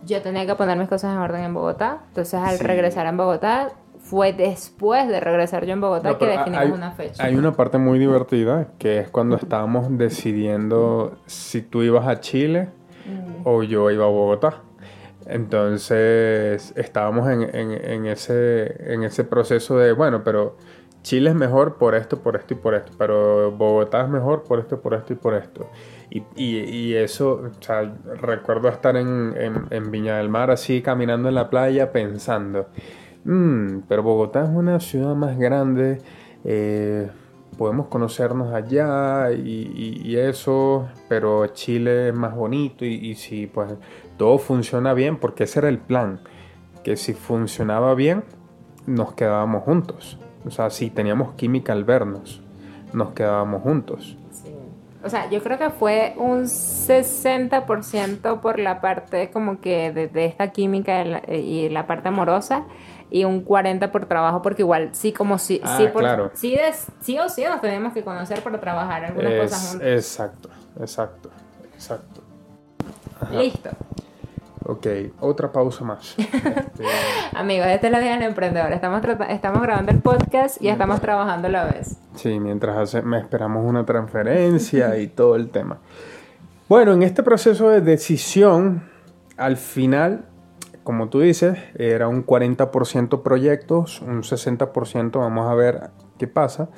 Yo 0.07 0.23
tenía 0.23 0.47
que 0.47 0.55
poner 0.55 0.79
mis 0.79 0.89
cosas 0.89 1.13
en 1.13 1.19
orden 1.19 1.45
en 1.45 1.53
Bogotá. 1.53 1.99
Entonces 2.09 2.41
al 2.41 2.57
Sí. 2.57 2.65
regresar 2.65 3.07
en 3.07 3.17
Bogotá, 3.19 3.73
fue 4.09 4.33
después 4.33 5.07
de 5.09 5.21
regresar 5.21 5.67
yo 5.67 5.73
en 5.73 5.81
Bogotá 5.81 6.11
No, 6.11 6.19
que 6.19 6.27
definimos 6.27 6.65
hay, 6.65 6.71
una 6.71 6.91
fecha. 6.93 7.23
Hay 7.25 7.35
una 7.37 7.53
parte 7.53 7.79
muy 7.79 7.99
divertida 7.99 8.69
que 8.79 8.99
es 9.01 9.11
cuando 9.11 9.37
estábamos 9.37 9.87
decidiendo 9.99 11.19
si 11.27 11.63
tú 11.63 11.83
ibas 11.83 12.07
a 12.07 12.21
Chile 12.21 12.69
Mm. 13.07 13.43
o 13.47 13.63
yo 13.63 13.91
iba 13.91 14.05
a 14.05 14.09
Bogotá. 14.09 14.61
Entonces 15.27 16.73
estábamos 16.77 17.29
en, 17.29 17.43
en- 17.55 17.73
en 17.85 18.07
ese, 18.07 18.93
en 18.93 19.03
ese 19.03 19.25
proceso 19.25 19.79
de, 19.79 19.93
bueno, 19.93 20.23
pero 20.25 20.57
Chile 21.03 21.31
es 21.31 21.37
mejor 21.37 21.77
por 21.77 21.95
esto, 21.95 22.19
por 22.21 22.37
esto 22.37 22.55
y 22.55 22.57
por 22.57 22.75
esto, 22.75 22.93
pero 22.99 23.51
Bogotá 23.53 24.03
es 24.03 24.09
mejor 24.09 24.43
por 24.45 24.59
esto, 24.59 24.81
por 24.81 24.95
esto 24.95 25.13
y 25.13 25.17
por 25.17 25.35
esto. 25.35 25.69
Y, 26.11 26.23
y- 26.37 26.61
y 26.65 26.95
eso, 26.97 27.43
o 27.59 27.63
sea, 27.63 27.93
recuerdo 28.21 28.69
estar 28.69 28.97
en, 28.97 29.35
en- 29.37 29.67
en 29.71 29.91
Viña 29.91 30.19
del 30.19 30.29
Mar 30.29 30.51
así 30.51 30.83
caminando 30.83 31.29
en 31.29 31.35
la 31.35 31.49
playa 31.51 31.93
pensando, 31.93 32.67
"Mm, 33.29 33.83
pero 33.87 34.03
Bogotá 34.03 34.45
es 34.45 34.49
una 34.49 34.81
ciudad 34.81 35.15
más 35.15 35.37
grande, 35.39 36.01
eh, 36.45 37.11
podemos 37.59 37.89
conocernos 37.89 38.55
allá 38.55 39.31
y, 39.33 40.17
eso, 40.17 40.89
pero 41.11 41.47
Chile 41.49 42.09
es 42.09 42.15
más 42.15 42.35
bonito 42.35 42.87
y, 42.87 43.15
si 43.17 43.47
pues 43.47 43.75
todo 44.17 44.39
funciona 44.39 44.95
bien, 44.95 45.19
porque 45.19 45.45
ese 45.45 45.59
era 45.59 45.69
el 45.69 45.79
plan, 45.79 46.21
que 46.83 46.97
si 46.97 47.13
funcionaba 47.13 47.95
bien, 47.95 48.25
nos 48.87 49.13
quedábamos 49.13 49.65
juntos. 49.65 50.19
O 50.47 50.51
sea, 50.51 50.71
si 50.71 50.89
teníamos 50.89 51.35
química 51.35 51.75
al 51.75 51.85
vernos, 51.85 52.41
nos 52.95 53.11
quedábamos 53.11 53.63
juntos. 53.63 54.17
O 55.05 55.11
sea, 55.11 55.29
yo 55.31 55.43
creo 55.43 55.59
que 55.59 55.71
fue 55.71 56.15
un 56.17 56.45
60% 56.45 58.41
por 58.41 58.59
la 58.59 58.81
parte 58.81 59.31
como 59.31 59.61
que 59.61 59.93
de, 59.93 60.09
de 60.09 60.25
esta 60.25 60.51
química 60.51 61.23
y 61.31 61.69
la 61.69 61.87
parte 61.87 62.09
amorosa 62.09 62.65
y 63.11 63.25
un 63.25 63.45
40% 63.45 63.91
por 63.91 64.07
trabajo 64.07 64.43
porque 64.43 64.63
igual 64.63 64.91
sí 64.93 65.13
como 65.13 65.39
sí, 65.39 65.61
Ah, 65.65 65.77
sí, 65.79 65.87
por- 65.93 66.03
claro. 66.03 66.31
sí, 66.35 66.55
des- 66.57 66.87
sí 67.01 67.19
o 67.19 67.29
sí 67.29 67.45
nos 67.45 67.61
teníamos 67.61 67.93
que 67.93 68.03
conocer 68.05 68.43
para 68.43 68.61
trabajar 68.61 69.05
algunas 69.05 69.33
Es- 69.33 69.41
cosas 69.43 69.71
juntos. 69.71 69.89
exacto, 69.89 70.49
exacto, 70.81 71.31
exacto. 71.75 72.21
Ajá. 73.21 73.35
Listo. 73.35 73.71
Ok, 74.65 74.87
otra 75.21 75.51
pausa 75.51 75.85
más. 75.85 76.15
Este, 76.79 76.85
Amigos, 77.37 77.67
este 77.69 77.87
es 77.87 77.93
la 77.93 77.99
vida 78.01 78.11
del 78.13 78.23
emprendedor. 78.23 78.73
Estamos, 78.73 79.03
estamos 79.31 79.63
grabando 79.63 79.91
el 79.93 80.01
podcast 80.01 80.63
y 80.63 80.69
estamos 80.69 81.01
trabajando 81.01 81.49
a 81.49 81.51
la 81.51 81.65
vez. 81.65 81.97
Sí, 82.15 82.39
mientras 82.39 82.77
hace- 82.77 83.03
me 83.03 83.19
esperamos 83.19 83.65
una 83.65 83.85
transferencia 83.87 84.97
y 84.99 85.07
todo 85.09 85.37
el 85.37 85.49
tema. 85.51 85.79
Bueno, 86.69 86.93
en 86.93 87.03
este 87.03 87.23
proceso 87.23 87.71
de 87.71 87.81
decisión, 87.81 88.83
al 89.37 89.57
final, 89.57 90.25
como 90.89 91.11
tú 91.11 91.21
dices, 91.21 91.59
era 91.79 92.09
un 92.09 92.25
40% 92.25 93.21
proyectos, 93.23 94.01
un 94.01 94.23
60% 94.23 95.19
vamos 95.19 95.47
a 95.47 95.55
ver 95.55 95.91
qué 96.17 96.27
pasa 96.27 96.71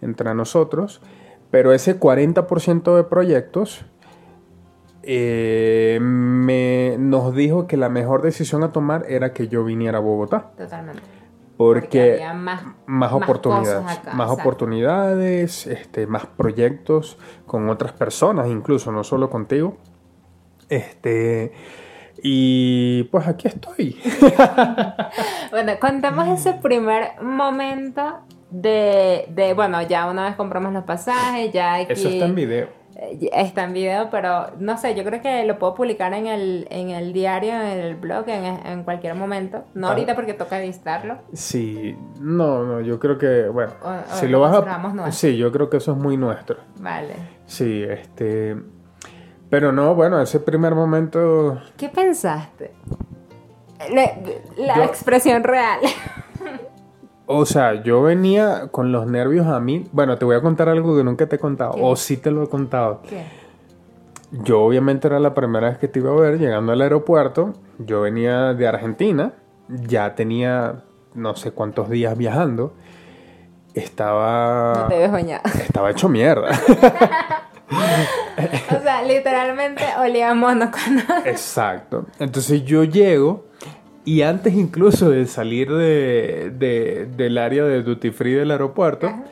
entre 0.00 0.34
nosotros, 0.34 1.00
pero 1.52 1.72
ese 1.72 2.00
40% 2.00 2.96
de 2.96 3.04
proyectos 3.04 3.86
eh, 5.04 6.00
me, 6.02 6.96
nos 6.98 7.36
dijo 7.36 7.68
que 7.68 7.76
la 7.76 7.88
mejor 7.88 8.22
decisión 8.22 8.64
a 8.64 8.72
tomar 8.72 9.04
era 9.08 9.32
que 9.32 9.46
yo 9.46 9.62
viniera 9.62 9.98
a 9.98 10.00
Bogotá. 10.00 10.50
Totalmente. 10.58 11.02
Porque, 11.56 12.14
había 12.14 12.34
más, 12.34 12.64
más 12.86 13.12
oportunidades, 13.12 13.76
acá, 13.76 14.12
más 14.12 14.26
exacto. 14.26 14.32
oportunidades, 14.32 15.68
este, 15.68 16.08
más 16.08 16.26
proyectos 16.26 17.16
con 17.46 17.68
otras 17.68 17.92
personas, 17.92 18.48
incluso 18.48 18.90
no 18.90 19.04
solo 19.04 19.30
contigo. 19.30 19.76
Este, 20.68 21.52
y 22.22 23.02
pues 23.04 23.26
aquí 23.26 23.48
estoy. 23.48 23.96
Bueno, 25.50 25.72
contamos 25.80 26.28
ese 26.28 26.54
primer 26.54 27.20
momento 27.22 28.20
de, 28.50 29.26
de, 29.30 29.52
bueno, 29.54 29.82
ya 29.82 30.08
una 30.10 30.24
vez 30.24 30.36
compramos 30.36 30.72
los 30.72 30.84
pasajes, 30.84 31.52
ya 31.52 31.74
aquí... 31.74 31.92
Eso 31.92 32.08
está 32.08 32.24
en 32.24 32.34
video. 32.34 32.68
Eh, 32.96 33.28
Está 33.32 33.64
en 33.64 33.72
video, 33.72 34.08
pero 34.10 34.46
no 34.58 34.76
sé, 34.78 34.94
yo 34.94 35.02
creo 35.04 35.20
que 35.22 35.44
lo 35.44 35.58
puedo 35.58 35.74
publicar 35.74 36.12
en 36.14 36.26
el, 36.26 36.66
en 36.70 36.90
el 36.90 37.12
diario, 37.12 37.52
en 37.52 37.78
el 37.78 37.96
blog, 37.96 38.28
en, 38.28 38.44
en 38.66 38.82
cualquier 38.84 39.14
momento. 39.14 39.64
No 39.74 39.88
Ah. 39.88 39.90
ahorita 39.90 40.14
porque 40.14 40.34
toca 40.34 40.62
editarlo. 40.62 41.18
Sí, 41.32 41.96
no, 42.20 42.64
no, 42.64 42.80
yo 42.80 42.98
creo 42.98 43.18
que, 43.18 43.48
bueno, 43.48 43.72
O- 43.82 43.88
o 43.88 44.16
si 44.16 44.26
lo 44.26 44.32
lo 44.32 44.40
vas 44.40 44.54
a... 44.66 44.78
nuestro. 44.78 45.12
Sí, 45.12 45.36
yo 45.36 45.50
creo 45.52 45.68
que 45.70 45.78
eso 45.78 45.92
es 45.92 45.98
muy 45.98 46.16
nuestro. 46.16 46.56
Vale. 46.80 47.14
Sí, 47.46 47.82
este... 47.82 48.56
Pero 49.52 49.70
no, 49.70 49.94
bueno, 49.94 50.18
ese 50.18 50.40
primer 50.40 50.74
momento... 50.74 51.60
¿Qué 51.76 51.90
pensaste? 51.90 52.72
Le- 53.92 54.40
la 54.56 54.76
Yo- 54.76 54.84
expresión 54.84 55.44
real. 55.44 55.78
O 57.26 57.44
sea, 57.44 57.82
yo 57.82 58.00
venía 58.00 58.68
con 58.70 58.92
los 58.92 59.06
nervios 59.06 59.46
a 59.48 59.60
mí. 59.60 59.86
Bueno, 59.92 60.16
te 60.16 60.24
voy 60.24 60.36
a 60.36 60.40
contar 60.40 60.70
algo 60.70 60.96
que 60.96 61.04
nunca 61.04 61.26
te 61.26 61.36
he 61.36 61.38
contado. 61.38 61.72
¿Qué? 61.74 61.80
O 61.82 61.94
sí 61.96 62.16
te 62.16 62.30
lo 62.30 62.44
he 62.44 62.48
contado. 62.48 63.02
¿Qué? 63.06 63.24
Yo 64.30 64.62
obviamente 64.62 65.06
era 65.08 65.20
la 65.20 65.34
primera 65.34 65.68
vez 65.68 65.76
que 65.76 65.86
te 65.86 65.98
iba 65.98 66.10
a 66.12 66.14
ver 66.14 66.38
llegando 66.38 66.72
al 66.72 66.80
aeropuerto. 66.80 67.52
Yo 67.78 68.00
venía 68.00 68.54
de 68.54 68.66
Argentina. 68.66 69.32
Ya 69.68 70.14
tenía 70.14 70.76
no 71.14 71.36
sé 71.36 71.50
cuántos 71.52 71.90
días 71.90 72.16
viajando. 72.16 72.72
Estaba... 73.74 74.72
No 74.84 74.88
te 74.88 74.96
ves 74.98 75.12
bañado. 75.12 75.42
Estaba 75.60 75.90
hecho 75.90 76.08
mierda. 76.08 76.48
O 78.78 78.82
sea, 78.82 79.02
literalmente 79.02 79.82
olía 79.98 80.30
a 80.30 80.34
mono 80.34 80.70
cuando... 80.70 81.02
Exacto. 81.28 82.06
Entonces 82.18 82.64
yo 82.64 82.84
llego 82.84 83.46
y 84.04 84.22
antes 84.22 84.54
incluso 84.54 85.10
de 85.10 85.26
salir 85.26 85.70
de, 85.72 86.50
de- 86.56 87.06
del 87.16 87.38
área 87.38 87.64
de 87.64 87.82
duty 87.82 88.10
free 88.10 88.32
del 88.34 88.50
aeropuerto, 88.50 89.06
Ajá. 89.08 89.22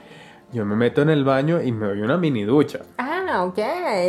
yo 0.52 0.64
me 0.64 0.76
meto 0.76 1.02
en 1.02 1.10
el 1.10 1.24
baño 1.24 1.60
y 1.62 1.72
me 1.72 1.86
doy 1.86 2.00
una 2.02 2.16
mini 2.16 2.44
ducha. 2.44 2.80
Ah, 2.98 3.44
ok, 3.44 3.58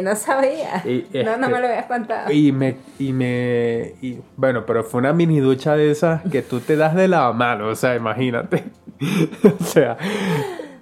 no 0.03 0.15
sabía. 0.15 0.81
Y, 0.86 1.05
no, 1.24 1.38
no 1.38 1.45
este, 1.45 1.48
me 1.55 1.60
lo 1.62 1.67
habías 1.67 1.86
contado. 1.86 2.31
Y 2.31 2.51
me, 2.51 2.75
y 3.00 3.13
me, 3.13 3.93
y, 4.01 4.17
bueno, 4.36 4.65
pero 4.65 4.83
fue 4.83 5.00
una 5.00 5.13
mini 5.13 5.39
ducha 5.39 5.75
de 5.75 5.91
esas 5.91 6.21
que 6.31 6.41
tú 6.41 6.60
te 6.60 6.75
das 6.75 6.95
de 6.95 7.07
la 7.07 7.31
mano, 7.33 7.67
o 7.67 7.75
sea, 7.75 7.95
imagínate. 7.95 8.63
o 9.60 9.63
sea, 9.63 9.98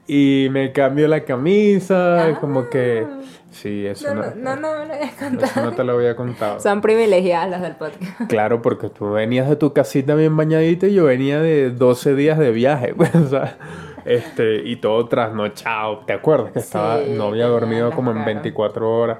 y 0.07 0.47
me 0.51 0.71
cambio 0.71 1.07
la 1.07 1.23
camisa, 1.23 2.25
Ah. 2.29 2.37
como 2.39 2.69
que, 2.69 3.05
sí, 3.51 3.85
eso 3.85 4.13
No, 4.13 4.23
no, 4.35 4.55
no, 4.55 4.85
no, 4.85 4.93
eso 4.93 5.13
contado. 5.19 5.63
no 5.69 5.75
te 5.75 5.83
lo 5.83 5.93
había 5.93 6.15
contado. 6.15 6.59
Son 6.59 6.81
privilegiadas 6.81 7.49
las 7.49 7.61
del 7.61 7.75
podcast. 7.75 8.21
Claro, 8.29 8.61
porque 8.61 8.89
tú 8.89 9.11
venías 9.11 9.49
de 9.49 9.55
tu 9.55 9.73
casita 9.73 10.15
bien 10.15 10.35
bañadita 10.35 10.87
y 10.87 10.93
yo 10.93 11.05
venía 11.05 11.39
de 11.41 11.71
12 11.71 12.15
días 12.15 12.37
de 12.37 12.51
viaje, 12.51 12.93
pues, 12.97 13.13
o 13.15 13.27
sea, 13.27 13.57
este, 14.05 14.63
y 14.67 14.77
todo 14.77 15.07
trasnochado. 15.07 15.99
¿Te 16.05 16.13
acuerdas 16.13 16.51
que 16.51 16.59
estaba, 16.59 16.99
no 16.99 17.25
había 17.25 17.47
dormido 17.47 17.91
como 17.91 18.11
en 18.11 18.17
caras. 18.17 18.35
24 18.35 18.99
horas? 18.99 19.19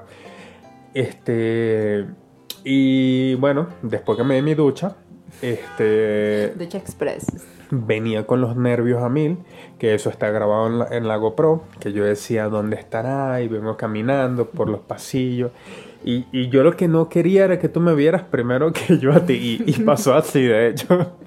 Este, 0.94 2.06
y 2.64 3.34
bueno, 3.36 3.68
después 3.82 4.18
que 4.18 4.24
me 4.24 4.34
di 4.36 4.42
mi 4.42 4.54
ducha, 4.54 4.96
este, 5.42 6.52
Ducha 6.56 6.78
Express. 6.78 7.26
venía 7.70 8.26
con 8.26 8.40
los 8.40 8.56
nervios 8.56 9.02
a 9.02 9.08
mil, 9.08 9.38
que 9.78 9.94
eso 9.94 10.10
está 10.10 10.30
grabado 10.30 10.66
en 10.66 10.78
la, 10.78 10.88
en 10.90 11.08
la 11.08 11.16
GoPro, 11.16 11.64
que 11.78 11.92
yo 11.92 12.04
decía 12.04 12.48
dónde 12.48 12.76
estará 12.76 13.40
y 13.42 13.48
vengo 13.48 13.76
caminando 13.76 14.46
por 14.50 14.68
los 14.68 14.80
pasillos. 14.80 15.52
Y, 16.02 16.24
y 16.32 16.48
yo 16.48 16.62
lo 16.62 16.76
que 16.76 16.88
no 16.88 17.10
quería 17.10 17.44
era 17.44 17.58
que 17.58 17.68
tú 17.68 17.78
me 17.80 17.94
vieras 17.94 18.22
primero 18.22 18.72
que 18.72 18.98
yo 19.00 19.12
a 19.12 19.20
ti, 19.26 19.60
y, 19.66 19.70
y 19.70 19.74
pasó 19.84 20.14
así, 20.14 20.42
de 20.42 20.68
hecho. 20.68 21.14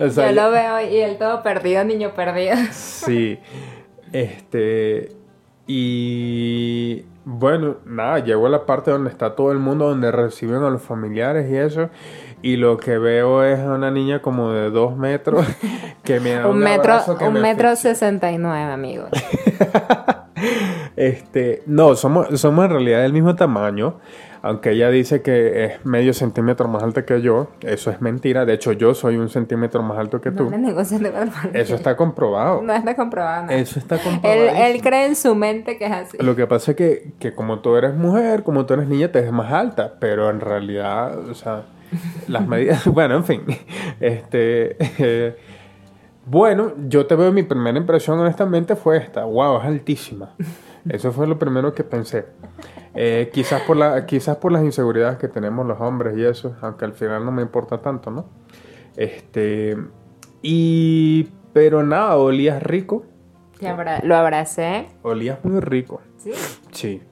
O 0.00 0.08
sea, 0.08 0.30
Yo 0.30 0.40
lo 0.40 0.50
veo 0.50 0.80
y 0.90 0.96
él 0.96 1.18
todo 1.18 1.42
perdido, 1.42 1.84
niño 1.84 2.14
perdido. 2.14 2.56
Sí, 2.72 3.38
este, 4.12 5.12
Y 5.66 7.04
bueno, 7.24 7.76
nada, 7.84 8.18
llego 8.20 8.46
a 8.46 8.50
la 8.50 8.66
parte 8.66 8.90
donde 8.90 9.10
está 9.10 9.34
todo 9.34 9.52
el 9.52 9.58
mundo, 9.58 9.88
donde 9.88 10.10
reciben 10.10 10.62
a 10.62 10.70
los 10.70 10.82
familiares 10.82 11.50
y 11.50 11.56
eso. 11.56 11.90
Y 12.42 12.56
lo 12.56 12.78
que 12.78 12.98
veo 12.98 13.44
es 13.44 13.60
a 13.60 13.74
una 13.74 13.90
niña 13.90 14.22
como 14.22 14.52
de 14.52 14.70
dos 14.70 14.96
metros 14.96 15.46
que 16.04 16.20
me 16.20 16.32
da 16.32 16.46
un, 16.46 16.56
un, 16.56 16.62
metro, 16.62 16.98
que 17.18 17.28
un 17.28 17.34
me 17.34 17.40
metro 17.40 17.76
sesenta 17.76 18.32
y 18.32 18.38
nueve, 18.38 18.72
amigos. 18.72 19.10
Este, 20.96 21.62
no, 21.66 21.96
somos, 21.96 22.40
somos 22.40 22.64
en 22.66 22.70
realidad 22.72 23.00
del 23.00 23.12
mismo 23.14 23.34
tamaño, 23.34 24.00
aunque 24.42 24.72
ella 24.72 24.90
dice 24.90 25.22
que 25.22 25.64
es 25.64 25.84
medio 25.84 26.14
centímetro 26.14 26.68
más 26.68 26.82
alta 26.82 27.04
que 27.04 27.20
yo, 27.20 27.48
eso 27.60 27.90
es 27.90 28.00
mentira, 28.00 28.44
de 28.44 28.54
hecho 28.54 28.72
yo 28.72 28.94
soy 28.94 29.16
un 29.16 29.28
centímetro 29.28 29.82
más 29.82 29.98
alto 29.98 30.20
que 30.20 30.30
No 30.30 30.48
tú, 30.48 30.50
eso 31.52 31.74
está 31.74 31.96
comprobado, 31.96 32.62
No 32.62 32.72
está 32.72 32.94
comprobado 32.96 33.46
nada. 33.46 33.54
eso 33.54 33.78
está 33.78 33.98
comprobado. 33.98 34.50
él 34.56 34.80
cree 34.80 35.06
en 35.06 35.16
su 35.16 35.34
mente 35.34 35.76
que 35.76 35.86
es 35.86 35.92
así. 35.92 36.18
Lo 36.20 36.36
que 36.36 36.46
pasa 36.46 36.72
es 36.72 36.76
que, 36.76 37.12
que 37.18 37.34
como 37.34 37.60
tú 37.60 37.76
eres 37.76 37.94
mujer, 37.94 38.42
como 38.42 38.66
tú 38.66 38.74
eres 38.74 38.88
niña, 38.88 39.12
te 39.12 39.20
ves 39.20 39.32
más 39.32 39.52
alta, 39.52 39.94
pero 40.00 40.30
en 40.30 40.40
realidad, 40.40 41.18
o 41.28 41.34
sea, 41.34 41.64
las 42.28 42.46
medidas, 42.46 42.86
bueno, 42.92 43.16
en 43.16 43.24
fin, 43.24 43.42
este, 44.00 44.76
eh, 44.98 45.36
bueno, 46.26 46.72
yo 46.88 47.06
te 47.06 47.14
veo, 47.14 47.32
mi 47.32 47.42
primera 47.42 47.76
impresión 47.78 48.18
honestamente 48.18 48.76
fue 48.76 48.98
esta, 48.98 49.24
wow, 49.24 49.58
es 49.58 49.64
altísima. 49.64 50.34
Eso 50.88 51.12
fue 51.12 51.26
lo 51.26 51.38
primero 51.38 51.74
que 51.74 51.84
pensé. 51.84 52.26
Eh, 52.94 53.30
quizás, 53.32 53.62
por 53.62 53.76
la, 53.76 54.06
quizás 54.06 54.36
por 54.38 54.50
las 54.52 54.64
inseguridades 54.64 55.18
que 55.18 55.28
tenemos 55.28 55.66
los 55.66 55.80
hombres 55.80 56.16
y 56.16 56.24
eso, 56.24 56.56
aunque 56.62 56.84
al 56.84 56.92
final 56.94 57.24
no 57.24 57.30
me 57.32 57.42
importa 57.42 57.78
tanto, 57.82 58.10
¿no? 58.10 58.26
Este, 58.96 59.76
y, 60.42 61.28
pero 61.52 61.82
nada, 61.82 62.16
olías 62.16 62.62
rico, 62.62 63.04
Lo 63.60 63.68
abra- 63.68 64.00
Lo 64.02 64.16
abracé. 64.16 64.88
olías 65.02 65.44
muy 65.44 65.60
rico. 65.60 66.00
Sí. 66.18 66.32
Sí. 66.72 67.02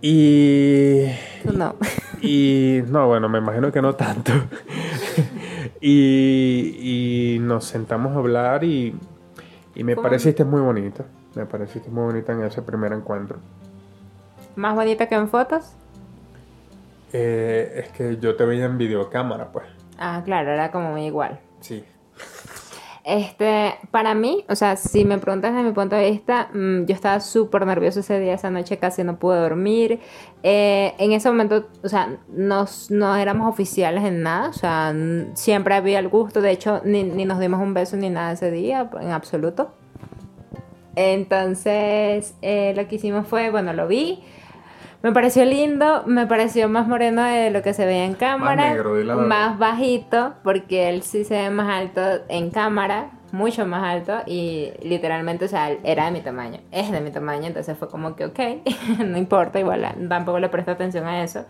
Y. 0.00 1.06
No. 1.52 1.76
Y. 2.24 2.82
No, 2.88 3.08
bueno, 3.08 3.28
me 3.28 3.38
imagino 3.38 3.72
que 3.72 3.82
no 3.82 3.94
tanto. 3.96 4.30
y, 5.80 7.34
y 7.34 7.38
nos 7.40 7.64
sentamos 7.64 8.14
a 8.14 8.18
hablar 8.18 8.62
y. 8.64 8.94
Y 9.74 9.82
me 9.84 9.94
¿Cómo? 9.96 10.04
pareciste 10.08 10.44
muy 10.44 10.60
bonita. 10.60 11.04
Me 11.34 11.46
pareciste 11.46 11.90
muy 11.90 12.04
bonita 12.04 12.32
en 12.32 12.42
ese 12.44 12.62
primer 12.62 12.92
encuentro. 12.92 13.38
Más 14.56 14.74
bonita 14.74 15.06
que 15.08 15.14
en 15.14 15.28
fotos. 15.28 15.72
Eh, 17.12 17.84
es 17.84 17.88
que 17.92 18.18
yo 18.18 18.36
te 18.36 18.44
veía 18.44 18.66
en 18.66 18.78
videocámara, 18.78 19.52
pues. 19.52 19.66
Ah, 19.98 20.22
claro, 20.24 20.50
era 20.50 20.70
como 20.70 20.92
muy 20.92 21.06
igual. 21.06 21.40
Sí. 21.60 21.84
Este, 23.04 23.74
para 23.90 24.14
mí, 24.14 24.44
o 24.48 24.54
sea, 24.54 24.76
si 24.76 25.04
me 25.04 25.18
preguntas 25.18 25.52
desde 25.52 25.64
mi 25.64 25.72
punto 25.72 25.96
de 25.96 26.10
vista, 26.10 26.50
mm, 26.52 26.84
yo 26.84 26.94
estaba 26.94 27.18
súper 27.18 27.66
nerviosa 27.66 28.00
ese 28.00 28.20
día, 28.20 28.34
esa 28.34 28.50
noche 28.50 28.78
casi 28.78 29.02
no 29.02 29.18
pude 29.18 29.40
dormir. 29.40 30.00
Eh, 30.42 30.94
en 30.98 31.12
ese 31.12 31.28
momento, 31.28 31.68
o 31.82 31.88
sea, 31.88 32.16
nos, 32.28 32.90
no 32.90 33.16
éramos 33.16 33.48
oficiales 33.48 34.04
en 34.04 34.22
nada, 34.22 34.50
o 34.50 34.52
sea, 34.52 34.94
siempre 35.34 35.74
había 35.74 35.98
el 35.98 36.08
gusto, 36.08 36.40
de 36.40 36.52
hecho, 36.52 36.80
ni, 36.84 37.02
ni 37.02 37.24
nos 37.24 37.40
dimos 37.40 37.60
un 37.60 37.74
beso 37.74 37.96
ni 37.96 38.08
nada 38.08 38.32
ese 38.32 38.50
día, 38.52 38.88
en 39.00 39.10
absoluto. 39.10 39.72
Entonces, 40.96 42.34
eh, 42.42 42.72
lo 42.76 42.86
que 42.88 42.96
hicimos 42.96 43.26
fue, 43.26 43.50
bueno, 43.50 43.72
lo 43.72 43.88
vi. 43.88 44.22
Me 45.02 45.12
pareció 45.12 45.44
lindo, 45.44 46.04
me 46.06 46.26
pareció 46.28 46.68
más 46.68 46.86
moreno 46.86 47.24
de 47.24 47.50
lo 47.50 47.62
que 47.62 47.74
se 47.74 47.84
veía 47.84 48.04
en 48.04 48.14
cámara, 48.14 48.70
negro, 48.70 49.02
la 49.02 49.16
más 49.16 49.58
bajito, 49.58 50.34
porque 50.44 50.88
él 50.90 51.02
sí 51.02 51.24
se 51.24 51.34
ve 51.34 51.50
más 51.50 51.68
alto 51.68 52.00
en 52.28 52.50
cámara, 52.50 53.10
mucho 53.32 53.66
más 53.66 53.82
alto, 53.82 54.22
y 54.26 54.70
literalmente, 54.80 55.46
o 55.46 55.48
sea, 55.48 55.70
era 55.82 56.04
de 56.04 56.12
mi 56.12 56.20
tamaño, 56.20 56.60
es 56.70 56.92
de 56.92 57.00
mi 57.00 57.10
tamaño, 57.10 57.46
entonces 57.48 57.76
fue 57.76 57.88
como 57.88 58.14
que, 58.14 58.26
ok, 58.26 58.38
no 59.04 59.18
importa, 59.18 59.58
igual 59.58 59.92
tampoco 60.08 60.38
le 60.38 60.48
presto 60.48 60.70
atención 60.70 61.04
a 61.04 61.24
eso. 61.24 61.46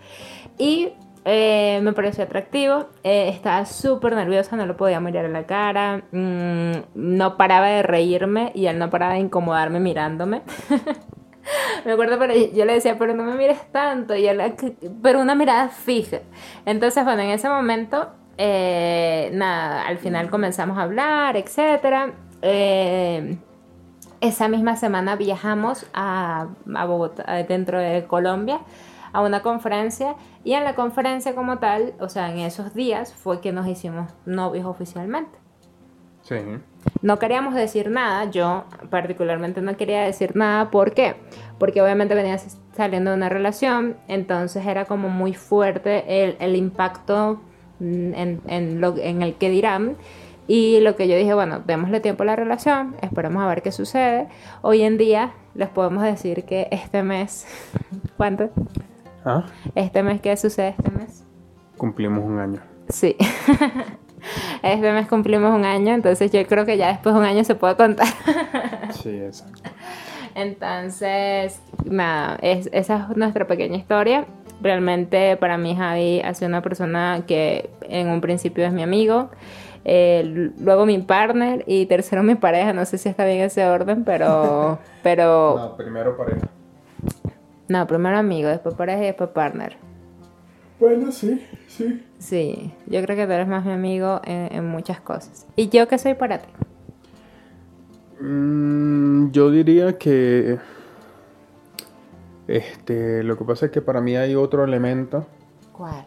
Y 0.57 0.95
eh, 1.25 1.81
me 1.83 1.93
pareció 1.93 2.25
atractivo, 2.25 2.87
eh, 3.05 3.29
estaba 3.29 3.65
súper 3.65 4.15
nerviosa, 4.15 4.57
no 4.57 4.67
lo 4.67 4.77
podía 4.77 4.99
mirar 4.99 5.27
a 5.27 5.29
la 5.29 5.47
cara, 5.47 6.03
mm, 6.11 6.73
no 6.95 7.37
paraba 7.37 7.69
de 7.69 7.83
reírme 7.83 8.51
y 8.55 8.67
él 8.67 8.79
no 8.79 8.91
paraba 8.91 9.15
de 9.15 9.21
incomodarme 9.21 9.79
mirándome. 9.79 10.43
Me 11.85 11.93
acuerdo, 11.93 12.19
pero 12.19 12.35
yo 12.35 12.65
le 12.65 12.75
decía, 12.75 12.99
pero 12.99 13.15
no 13.15 13.25
me 13.25 13.35
mires 13.35 13.61
tanto, 13.73 14.15
y 14.15 14.27
él, 14.27 14.41
pero 15.03 15.21
una 15.21 15.35
mirada 15.35 15.69
fija. 15.69 16.19
Entonces, 16.65 17.05
bueno, 17.05 17.23
en 17.23 17.31
ese 17.31 17.49
momento, 17.49 18.11
eh, 18.39 19.29
nada, 19.33 19.87
al 19.87 19.99
final 19.99 20.31
comenzamos 20.31 20.79
a 20.79 20.83
hablar. 20.83 21.37
Eh, 22.43 23.37
esa 24.21 24.49
misma 24.49 24.77
semana 24.77 25.17
viajamos 25.17 25.87
a 25.93 26.47
Bogotá, 26.65 27.25
dentro 27.43 27.81
de 27.81 28.05
Colombia, 28.05 28.61
a 29.13 29.21
una 29.23 29.43
conferencia, 29.43 30.17
y 30.45 30.55
en 30.55 30.65
la 30.65 30.75
conferencia 30.75 31.35
como 31.35 31.59
tal, 31.59 31.95
o 32.01 32.09
sea, 32.09 32.31
en 32.31 32.39
esos 32.39 32.75
días, 32.75 33.15
fue 33.15 33.41
que 33.41 33.53
nos 33.53 33.67
hicimos 33.67 34.13
novios 34.27 34.67
oficialmente. 34.67 35.43
Sí. 36.23 36.37
No 37.03 37.19
queríamos 37.19 37.55
decir 37.55 37.91
nada, 37.91 38.31
yo 38.31 38.65
particularmente 38.91 39.61
no 39.61 39.77
quería 39.77 40.03
decir 40.03 40.37
nada, 40.37 40.71
¿por 40.71 40.95
qué? 40.95 41.17
Porque 41.59 41.83
obviamente 41.83 42.15
venía 42.15 42.39
saliendo 42.77 43.11
de 43.11 43.17
una 43.17 43.29
relación, 43.29 43.97
entonces 44.09 44.65
era 44.67 44.85
como 44.85 45.09
muy 45.09 45.35
fuerte 45.35 46.25
el, 46.25 46.37
el 46.39 46.57
impacto 46.57 47.41
mm, 47.81 48.15
en, 48.15 48.41
en, 48.47 48.81
lo, 48.81 48.97
en 48.97 49.23
el 49.23 49.35
que 49.35 49.51
dirán. 49.51 49.97
Y 50.49 50.81
lo 50.81 50.97
que 50.97 51.09
yo 51.09 51.17
dije, 51.17 51.35
bueno, 51.35 51.63
démosle 51.65 52.01
tiempo 52.01 52.25
a 52.25 52.27
la 52.27 52.37
relación, 52.37 52.97
esperemos 53.01 53.43
a 53.43 53.47
ver 53.47 53.63
qué 53.63 53.73
sucede. 53.73 54.29
Hoy 54.61 54.83
en 54.83 54.99
día 54.99 55.33
les 55.55 55.69
podemos 55.69 56.03
decir 56.03 56.45
que 56.45 56.69
este 56.71 57.03
mes, 57.03 57.47
¿cuánto? 58.17 58.51
Ah, 59.25 59.45
Este 59.75 60.03
mes, 60.03 60.21
¿qué 60.21 60.37
sucede 60.37 60.75
este 60.79 60.91
mes? 60.91 61.25
cumplimos 61.77 62.25
un 62.25 62.39
año. 62.39 62.61
Sí. 62.89 63.17
Este 64.63 64.93
mes 64.93 65.09
cumplimos 65.09 65.53
un 65.53 65.65
año, 65.65 65.93
entonces 65.95 66.31
yo 66.31 66.47
creo 66.47 66.65
que 66.65 66.77
ya 66.77 66.89
después 66.89 67.13
de 67.13 67.21
un 67.21 67.27
año 67.27 67.43
se 67.43 67.55
puede 67.57 67.75
contar. 67.77 68.07
Sí, 68.93 69.09
exacto. 69.09 69.63
Entonces, 70.37 71.61
nada, 71.85 72.39
es, 72.43 72.69
esa 72.73 73.09
es 73.11 73.17
nuestra 73.17 73.47
pequeña 73.47 73.77
historia. 73.77 74.27
Realmente 74.61 75.37
para 75.39 75.59
mí 75.59 75.75
Javi 75.75 76.21
ha 76.21 76.35
sido 76.35 76.49
una 76.49 76.63
persona 76.63 77.25
que 77.27 77.71
en 77.83 78.09
un 78.11 78.21
principio 78.21 78.65
es 78.65 78.73
mi 78.73 78.83
amigo, 78.83 79.31
eh, 79.85 80.51
luego 80.59 80.87
mi 80.87 80.99
partner 80.99 81.65
y 81.67 81.87
tercero 81.87 82.23
mi 82.23 82.37
pareja. 82.37 82.73
No 82.73 82.85
sé 82.85 82.99
si 82.99 83.09
está 83.09 83.25
bien 83.25 83.41
ese 83.41 83.67
orden, 83.67 84.05
pero... 84.05 84.79
pero 85.03 85.57
No, 85.59 85.77
primero 85.77 86.17
pareja. 86.17 86.47
No, 87.73 87.87
primero 87.87 88.19
amigo, 88.19 88.51
después 88.51 88.75
pareja 88.75 89.03
y 89.03 89.07
después 89.07 89.31
partner. 89.31 89.77
Bueno, 90.79 91.11
sí, 91.11 91.43
sí. 91.69 92.05
Sí, 92.19 92.75
yo 92.87 93.03
creo 93.03 93.17
que 93.17 93.25
tú 93.27 93.33
eres 93.33 93.49
más 93.49 93.65
mi 93.65 93.73
amigo 93.73 94.21
en, 94.25 94.55
en 94.55 94.69
muchas 94.69 95.01
cosas. 95.01 95.47
¿Y 95.57 95.71
yo 95.71 95.89
qué 95.89 95.97
soy 95.97 96.15
para 96.15 96.39
ti? 96.39 96.49
Mm, 98.21 99.31
yo 99.31 99.51
diría 99.51 99.97
que 99.97 100.59
este, 102.47 103.23
lo 103.23 103.39
que 103.39 103.45
pasa 103.45 103.67
es 103.67 103.73
que 103.73 103.81
para 103.81 104.03
mí 104.03 104.17
hay 104.17 104.35
otro 104.35 104.65
elemento. 104.65 105.27
¿Cuál? 105.73 106.05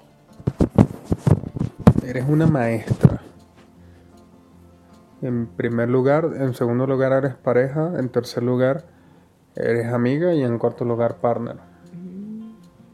Eres 2.05 2.25
una 2.29 2.45
maestra. 2.45 3.21
En 5.23 5.47
primer 5.47 5.89
lugar, 5.89 6.29
en 6.35 6.53
segundo 6.53 6.85
lugar 6.85 7.11
eres 7.13 7.33
pareja, 7.33 7.93
en 7.97 8.09
tercer 8.09 8.43
lugar 8.43 8.94
eres 9.55 9.91
amiga 9.93 10.33
y 10.33 10.43
en 10.43 10.57
cuarto 10.57 10.85
lugar 10.85 11.17
partner. 11.17 11.57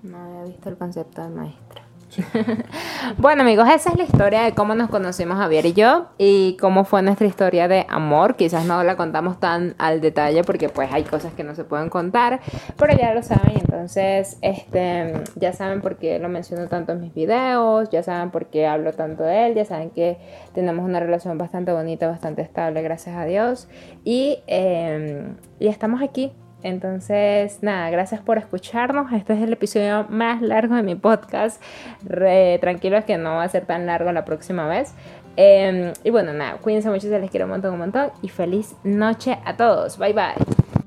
No 0.04 0.18
había 0.18 0.44
visto 0.44 0.70
el 0.70 0.78
concepto 0.78 1.22
de 1.24 1.30
maestra. 1.30 1.82
bueno 3.18 3.44
amigos, 3.44 3.68
esa 3.70 3.92
es 3.92 3.96
la 3.96 4.04
historia 4.04 4.42
de 4.42 4.52
cómo 4.54 4.76
nos 4.76 4.90
conocimos 4.90 5.38
Javier 5.38 5.66
y 5.66 5.74
yo 5.74 6.08
y 6.18 6.58
cómo 6.60 6.84
fue 6.84 7.02
nuestra 7.02 7.28
historia 7.28 7.68
de 7.68 7.86
amor. 7.90 8.36
Quizás 8.36 8.66
no 8.66 8.84
la 8.84 8.98
contamos 8.98 9.40
tan 9.40 9.76
al 9.78 10.02
detalle 10.02 10.44
porque 10.44 10.70
pues 10.70 10.92
hay 10.92 11.04
cosas 11.04 11.34
que 11.34 11.44
no 11.44 11.56
se 11.56 11.64
pueden 11.64 11.90
contar, 11.90 12.42
pero 12.78 12.98
ya 12.98 13.14
lo 13.14 13.24
saben, 13.24 13.54
entonces 13.60 14.38
este 14.42 15.24
ya 15.36 15.54
saben 15.54 15.82
por 15.82 15.98
qué 15.98 16.20
lo 16.20 16.30
menciono 16.30 16.68
tanto 16.68 16.92
en 16.92 17.02
mis 17.02 17.14
videos, 17.14 17.90
ya 17.90 18.04
saben 18.04 18.32
por 18.32 18.48
qué 18.48 18.68
hablo 18.68 18.94
tanto 18.94 19.24
de 19.24 19.48
él, 19.48 19.56
ya 19.56 19.66
saben 19.66 19.90
que 19.92 20.18
tenemos 20.54 20.86
una 20.86 21.00
relación 21.00 21.38
bastante 21.38 21.72
bonita, 21.72 22.08
bastante 22.08 22.42
estable, 22.42 22.82
gracias 22.82 23.16
a 23.16 23.26
Dios 23.26 23.70
y, 24.04 24.40
eh, 24.48 25.34
y 25.60 25.68
estamos 25.68 26.02
aquí 26.02 26.34
entonces, 26.64 27.60
nada, 27.62 27.90
gracias 27.90 28.22
por 28.22 28.38
escucharnos. 28.38 29.12
Este 29.14 29.34
es 29.34 29.42
el 29.42 29.54
episodio 29.54 30.06
más 30.10 30.42
largo 30.42 30.76
de 30.76 30.84
mi 30.84 30.96
podcast. 30.96 31.62
Re, 32.04 32.58
tranquilos 32.60 33.06
que 33.06 33.18
no 33.18 33.36
va 33.36 33.44
a 33.44 33.50
ser 33.50 33.66
tan 33.66 33.86
largo 33.86 34.12
la 34.12 34.26
próxima 34.26 34.68
vez. 34.68 34.94
Eh, 35.38 35.94
y 36.04 36.10
bueno, 36.10 36.34
nada, 36.34 36.58
cuídense 36.58 36.90
mucho, 36.90 37.08
se 37.08 37.20
les 37.20 37.32
quiero 37.32 37.46
un 37.46 37.52
montón, 37.52 37.74
un 37.74 37.80
montón. 37.80 38.12
Y 38.22 38.30
feliz 38.30 38.76
noche 38.84 39.38
a 39.46 39.56
todos. 39.56 39.98
Bye 39.98 40.14
bye. 40.14 40.81